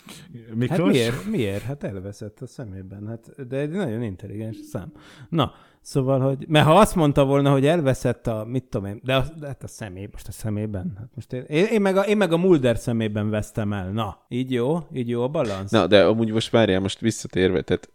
[0.54, 0.78] Miklós?
[0.78, 1.26] Hát miért?
[1.26, 1.62] Miért?
[1.62, 3.06] Hát elveszett a szemében.
[3.06, 4.92] Hát, de egy nagyon intelligens szám.
[5.28, 5.54] Na,
[5.86, 6.44] szóval, hogy...
[6.48, 9.62] Mert ha azt mondta volna, hogy elveszett a, mit tudom én, de, a, de hát
[9.62, 10.96] a személy, most a szemében.
[10.98, 13.90] Hát most én, én, én, meg a, én meg a Mulder szemében vesztem el.
[13.90, 14.86] Na, így jó?
[14.92, 15.70] Így jó a balansz?
[15.70, 17.90] Na, de amúgy most várjál, most visszatérve, tehát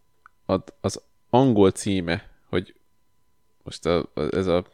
[0.46, 2.74] az, az angol címe, hogy
[3.62, 4.64] most a, a, ez a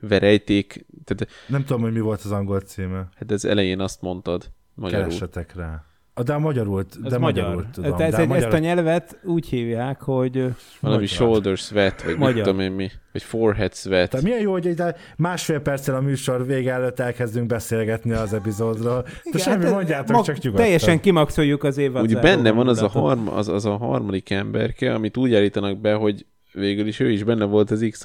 [0.00, 3.08] verejték, tehát Nem tudom, hogy mi volt az angol címe.
[3.14, 5.04] hát az elején azt mondtad magyarul.
[5.06, 5.84] Keressetek rá.
[6.18, 7.44] A- De a magyarul, Ez de magyar.
[7.44, 7.96] magyarul tudom.
[7.96, 8.44] de ez, a egy, magyar...
[8.44, 10.32] Ezt a nyelvet úgy hívják, hogy...
[10.32, 11.06] Valami Magyar.
[11.08, 12.34] shoulder sweat, vagy Magyar.
[12.34, 14.10] mit tudom én mi, vagy forehead sweat.
[14.10, 14.82] Tehát milyen jó, hogy egy
[15.16, 19.02] másfél perccel a műsor vége előtt elkezdünk beszélgetni az epizódról.
[19.06, 20.64] De Igen, semmi, hát, mondjátok mag- csak nyugodtan.
[20.64, 24.94] Teljesen kimaxoljuk az évad Úgy benne van az a, harm, az, az a harmadik emberke,
[24.94, 28.04] amit úgy állítanak be, hogy végül is ő is benne volt az x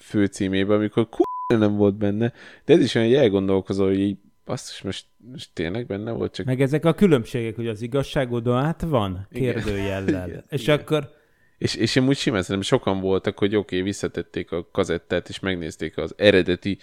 [0.00, 1.16] főcímében, amikor k***
[1.58, 2.32] nem volt benne,
[2.64, 4.16] de ez is olyan, hogy elgondolkozol, hogy így
[4.46, 8.80] basszus, most, most tényleg benne volt, csak Meg ezek a különbségek, hogy az igazságodon át
[8.80, 9.54] van Igen.
[9.54, 10.28] kérdőjellel.
[10.28, 10.78] Igen, És igen.
[10.78, 11.10] akkor
[11.58, 15.40] És, és én úgy simán szerintem sokan voltak, hogy oké, okay, visszatették a kazettát, és
[15.40, 16.78] megnézték az eredeti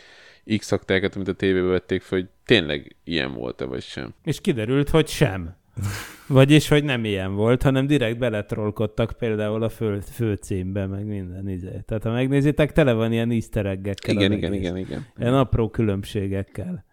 [0.58, 4.14] x amit a tévébe vették fel, hogy tényleg ilyen volt-e, vagy sem.
[4.24, 5.56] És kiderült, hogy sem.
[6.28, 11.82] Vagyis, hogy nem ilyen volt, hanem direkt beletrolkodtak például a fő, főcímbe, meg minden izé.
[11.86, 14.60] Tehát ha megnézitek, tele van ilyen easter Igen, igen, egész.
[14.60, 15.06] igen, igen.
[15.18, 16.86] Ilyen apró különbségekkel.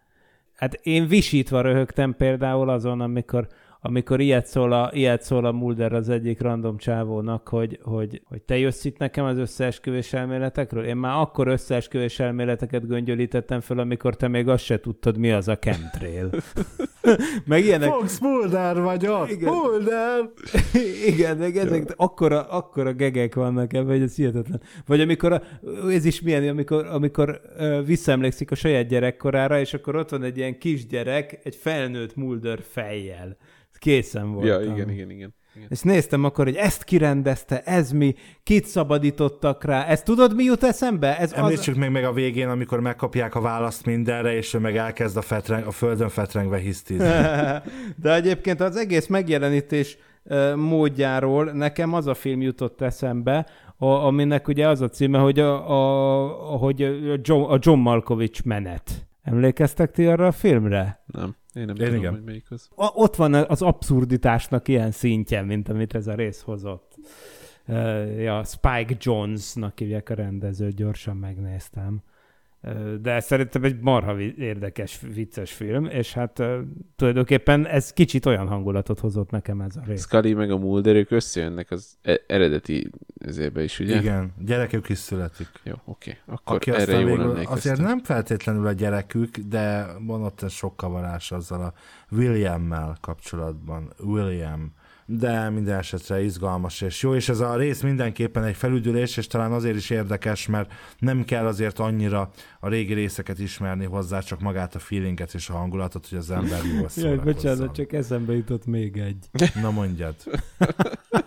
[0.61, 3.47] Hát én visítva röhögtem például azon, amikor,
[3.83, 8.43] amikor ilyet, szól a, ilyet szól a Mulder az egyik random csávónak, hogy, hogy, hogy
[8.43, 10.85] te jössz itt nekem az összeesküvés elméletekről.
[10.85, 15.49] Én már akkor összeesküvés elméleteket göngyölítettem föl, amikor te még azt se tudtad, mi az
[15.49, 16.31] a chemtrail.
[17.47, 17.89] Meg ilyenek.
[17.89, 19.31] Fox Mulder vagyok!
[19.31, 19.53] Igen.
[19.53, 20.31] Mulder!
[21.13, 24.61] Igen, meg ezek akkora, akkora gegek vannak ebben, hogy ez hihetetlen.
[24.87, 25.43] Vagy amikor, a,
[25.91, 30.37] ez is milyen, amikor, amikor uh, visszaemlékszik a saját gyerekkorára, és akkor ott van egy
[30.37, 33.37] ilyen kisgyerek, egy felnőtt Mulder fejjel.
[33.81, 34.51] Készen voltam.
[34.51, 35.35] Ja, igen, igen, igen.
[35.55, 35.69] igen.
[35.69, 40.63] És néztem akkor, hogy ezt kirendezte, ez mi, kit szabadítottak rá, ezt tudod, mi jut
[40.63, 41.19] eszembe?
[41.19, 41.39] Ez az...
[41.39, 45.23] Említsük még meg a végén, amikor megkapják a választ mindenre, és ő meg elkezd a,
[45.23, 47.05] fetreng, a földön fetrengve hisztizni.
[48.03, 49.99] De egyébként az egész megjelenítés
[50.57, 55.71] módjáról nekem az a film jutott eszembe, a, aminek ugye az a címe, hogy a,
[55.71, 59.09] a, hogy a John, a John Malkovich menet.
[59.23, 61.03] Emlékeztek ti arra a filmre?
[61.07, 61.37] Nem.
[61.55, 62.13] Én nem Én tudom, igen.
[62.13, 62.69] hogy melyik az.
[62.75, 66.95] A, ott van az abszurditásnak ilyen szintje, mint amit ez a rész hozott.
[67.67, 72.03] Uh, ja, Spike Jonesnak hívják a rendezőt, gyorsan megnéztem.
[73.01, 76.43] De szerintem egy marha érdekes, vicces film, és hát
[76.97, 80.03] tulajdonképpen ez kicsit olyan hangulatot hozott nekem ez a rész.
[80.03, 83.97] Scully meg a Mulder, ők összejönnek az e- eredeti ezébe is, ugye?
[83.97, 85.49] Igen, gyerekük is születik.
[85.63, 86.17] Jó, oké.
[86.27, 90.77] Akkor Aki erre jól végül, azért nem feltétlenül a gyerekük, de van ott egy sok
[90.77, 91.73] kavarás azzal a
[92.11, 93.93] Williammel kapcsolatban.
[93.99, 94.73] William.
[95.13, 99.53] De minden esetre izgalmas és jó, és ez a rész mindenképpen egy felüdülés, és talán
[99.53, 102.31] azért is érdekes, mert nem kell azért annyira
[102.61, 106.65] a régi részeket ismerni hozzá, csak magát a feelinget és a hangulatot, hogy az ember
[106.65, 107.25] jól Jaj, szórakozzon.
[107.25, 109.51] bocsánat, csak eszembe jutott még egy.
[109.63, 110.15] Na mondjad.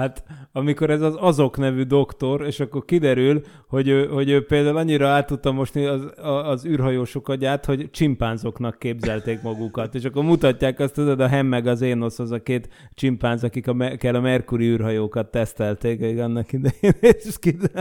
[0.00, 4.76] Hát, amikor ez az Azok nevű doktor, és akkor kiderül, hogy ő, hogy ő például
[4.76, 9.94] annyira át tudta mosni az, az űrhajósok agyát, hogy csimpánzoknak képzelték magukat.
[9.94, 13.68] És akkor mutatják azt, tudod, a Hem meg az Énosz, az a két csimpánz, akik
[13.68, 16.94] a, kell a Merkuri űrhajókat tesztelték még annak idején.
[17.24, 17.80] És kiderül,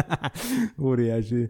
[0.82, 1.49] óriási.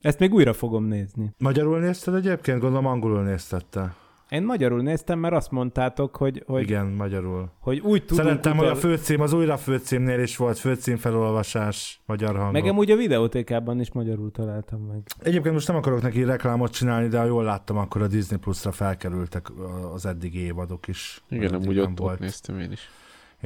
[0.00, 1.34] Ezt még újra fogom nézni.
[1.38, 2.60] Magyarul nézted egyébként?
[2.60, 3.94] Gondolom angolul nézted te.
[4.30, 7.50] Én magyarul néztem, mert azt mondtátok, hogy, hogy, Igen, magyarul.
[7.60, 12.00] hogy úgy tudunk Szerettem, hogy a utal- főcím, az újra főcímnél is volt főcím felolvasás,
[12.06, 12.52] magyar hangok.
[12.52, 15.02] Meg amúgy a videótékában is magyarul találtam meg.
[15.18, 18.72] Egyébként most nem akarok neki reklámot csinálni, de ha jól láttam, akkor a Disney Plus-ra
[18.72, 19.46] felkerültek
[19.94, 21.22] az eddigi évadok is.
[21.28, 22.88] Igen, amúgy nem ott, ott néztem én is.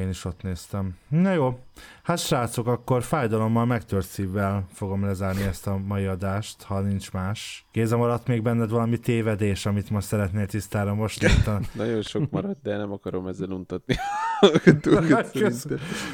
[0.01, 0.97] Én is ott néztem.
[1.09, 1.59] Na jó,
[2.03, 7.67] hát srácok, akkor fájdalommal megtört szívvel fogom lezárni ezt a mai adást, ha nincs más.
[7.73, 11.61] Géza, maradt még benned valami tévedés, amit most szeretnél tisztára most a...
[11.75, 13.95] Nagyon sok maradt, de nem akarom ezzel untatni.
[15.11, 15.37] Hát.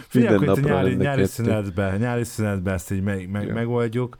[0.08, 3.54] Figyelj, napra nyári, nyári szünetbe, nyári szünetbe ezt így meg, meg, Ja.
[3.54, 4.16] megoldjuk.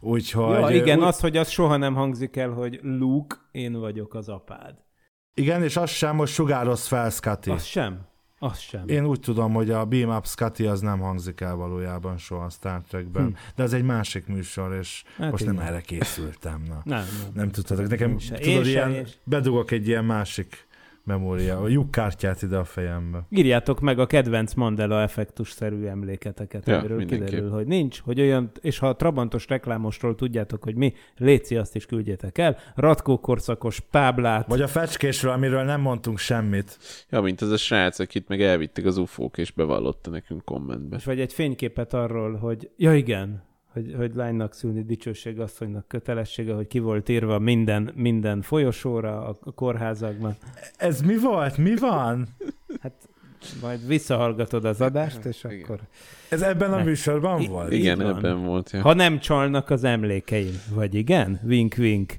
[0.00, 0.60] Úgyhogy...
[0.60, 4.28] Ja, igen, úgy, az, hogy az soha nem hangzik el, hogy Luke, én vagyok az
[4.28, 4.74] apád.
[5.34, 7.50] igen, és azt sem most sugároz fel, Scotty.
[7.50, 8.12] Az sem.
[8.44, 8.88] Az sem.
[8.88, 12.50] Én úgy tudom, hogy a Beam Up Scotty az nem hangzik el valójában soha a
[12.50, 13.32] Star Trekben, hm.
[13.56, 15.66] de az egy másik műsor, és Hát most nem igen.
[15.66, 16.62] erre készültem.
[16.68, 16.80] Na.
[16.84, 17.32] Nem, nem.
[17.34, 20.63] Nem tudtatok, nekem Én tudod, Én ilyen, én bedugok egy ilyen másik
[21.04, 23.26] memória, a lyukkártyát ide a fejembe.
[23.30, 28.78] Írjátok meg a kedvenc Mandela effektus-szerű emléketeket, Ja, amiről kiderül, hogy nincs, hogy olyan, és
[28.78, 34.46] ha a Trabantos reklámosról tudjátok, hogy mi, Léci, azt is küldjétek el, Ratkó korszakos táblát,
[34.46, 36.78] Vagy a fecskésről, amiről nem mondtunk semmit.
[37.10, 40.96] Ja, mint az a srác, akit meg elvittek az ufók, és bevallotta nekünk kommentbe.
[40.96, 43.42] és vagy egy fényképet arról, hogy, ja igen,
[43.74, 49.38] hogy, hogy lánynak szülni dicsőség asszonynak kötelessége, hogy ki volt írva minden, minden folyosóra a
[49.40, 50.36] a kórházakban.
[50.76, 51.56] Ez mi volt?
[51.56, 52.28] Mi van?
[52.80, 53.08] Hát
[53.60, 55.60] majd visszahallgatod az adást, és Igen.
[55.62, 55.80] akkor...
[56.28, 57.72] Ez ebben a műsorban I- volt?
[57.72, 58.16] Igen, van.
[58.16, 58.70] ebben volt.
[58.70, 58.80] Ja.
[58.80, 61.40] Ha nem csalnak az emlékeim, vagy igen?
[61.44, 62.12] Wink, wink.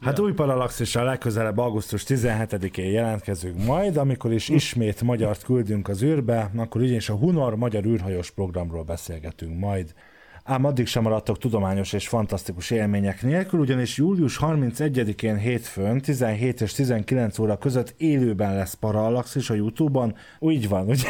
[0.00, 6.50] Hát új Paralaxissal legközelebb augusztus 17-én jelentkezünk majd, amikor is ismét magyart küldünk az űrbe,
[6.56, 9.94] akkor ugyanis a Hunor magyar űrhajós programról beszélgetünk majd.
[10.48, 16.72] Ám addig sem maradtok tudományos és fantasztikus élmények nélkül, ugyanis július 31-én hétfőn 17 és
[16.72, 20.14] 19 óra között élőben lesz Parallaxis a Youtube-on.
[20.38, 21.08] Úgy van, ugye?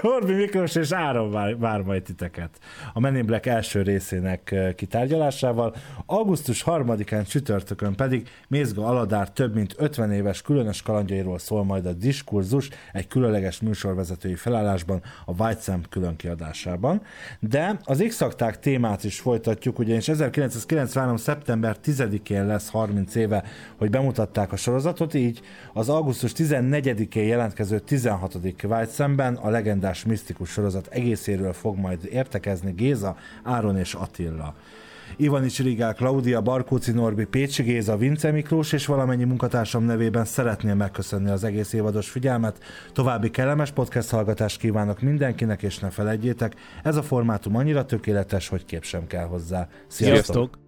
[0.00, 2.58] Horbi Miklós és Áron vár, vár majd titeket
[2.92, 5.74] a Men in Black első részének kitárgyalásával.
[6.06, 11.92] Augusztus 3-án csütörtökön pedig Mézga Aladár több mint 50 éves különös kalandjairól szól majd a
[11.92, 16.16] diskurzus egy különleges műsorvezetői felállásban a White Sam külön.
[17.40, 18.24] De az x
[18.60, 21.16] témát is folytatjuk, ugyanis 1993.
[21.16, 23.44] szeptember 10-én lesz 30 éve,
[23.76, 25.40] hogy bemutatták a sorozatot, így
[25.72, 28.34] az augusztus 14-én jelentkező 16.
[28.44, 34.54] White Samben a legendás misztikus sorozat egészéről fog majd értekezni Géza, Áron és Attila.
[35.16, 41.30] Ivanics Rigál, Klaudia, Barkóci Norbi, Pécsi Géza, Vince Miklós és valamennyi munkatársam nevében szeretném megköszönni
[41.30, 42.58] az egész évados figyelmet.
[42.92, 48.64] További kellemes podcast hallgatást kívánok mindenkinek, és ne felejtjétek, ez a formátum annyira tökéletes, hogy
[48.64, 49.68] kép sem kell hozzá.
[49.86, 50.67] Sziasztok!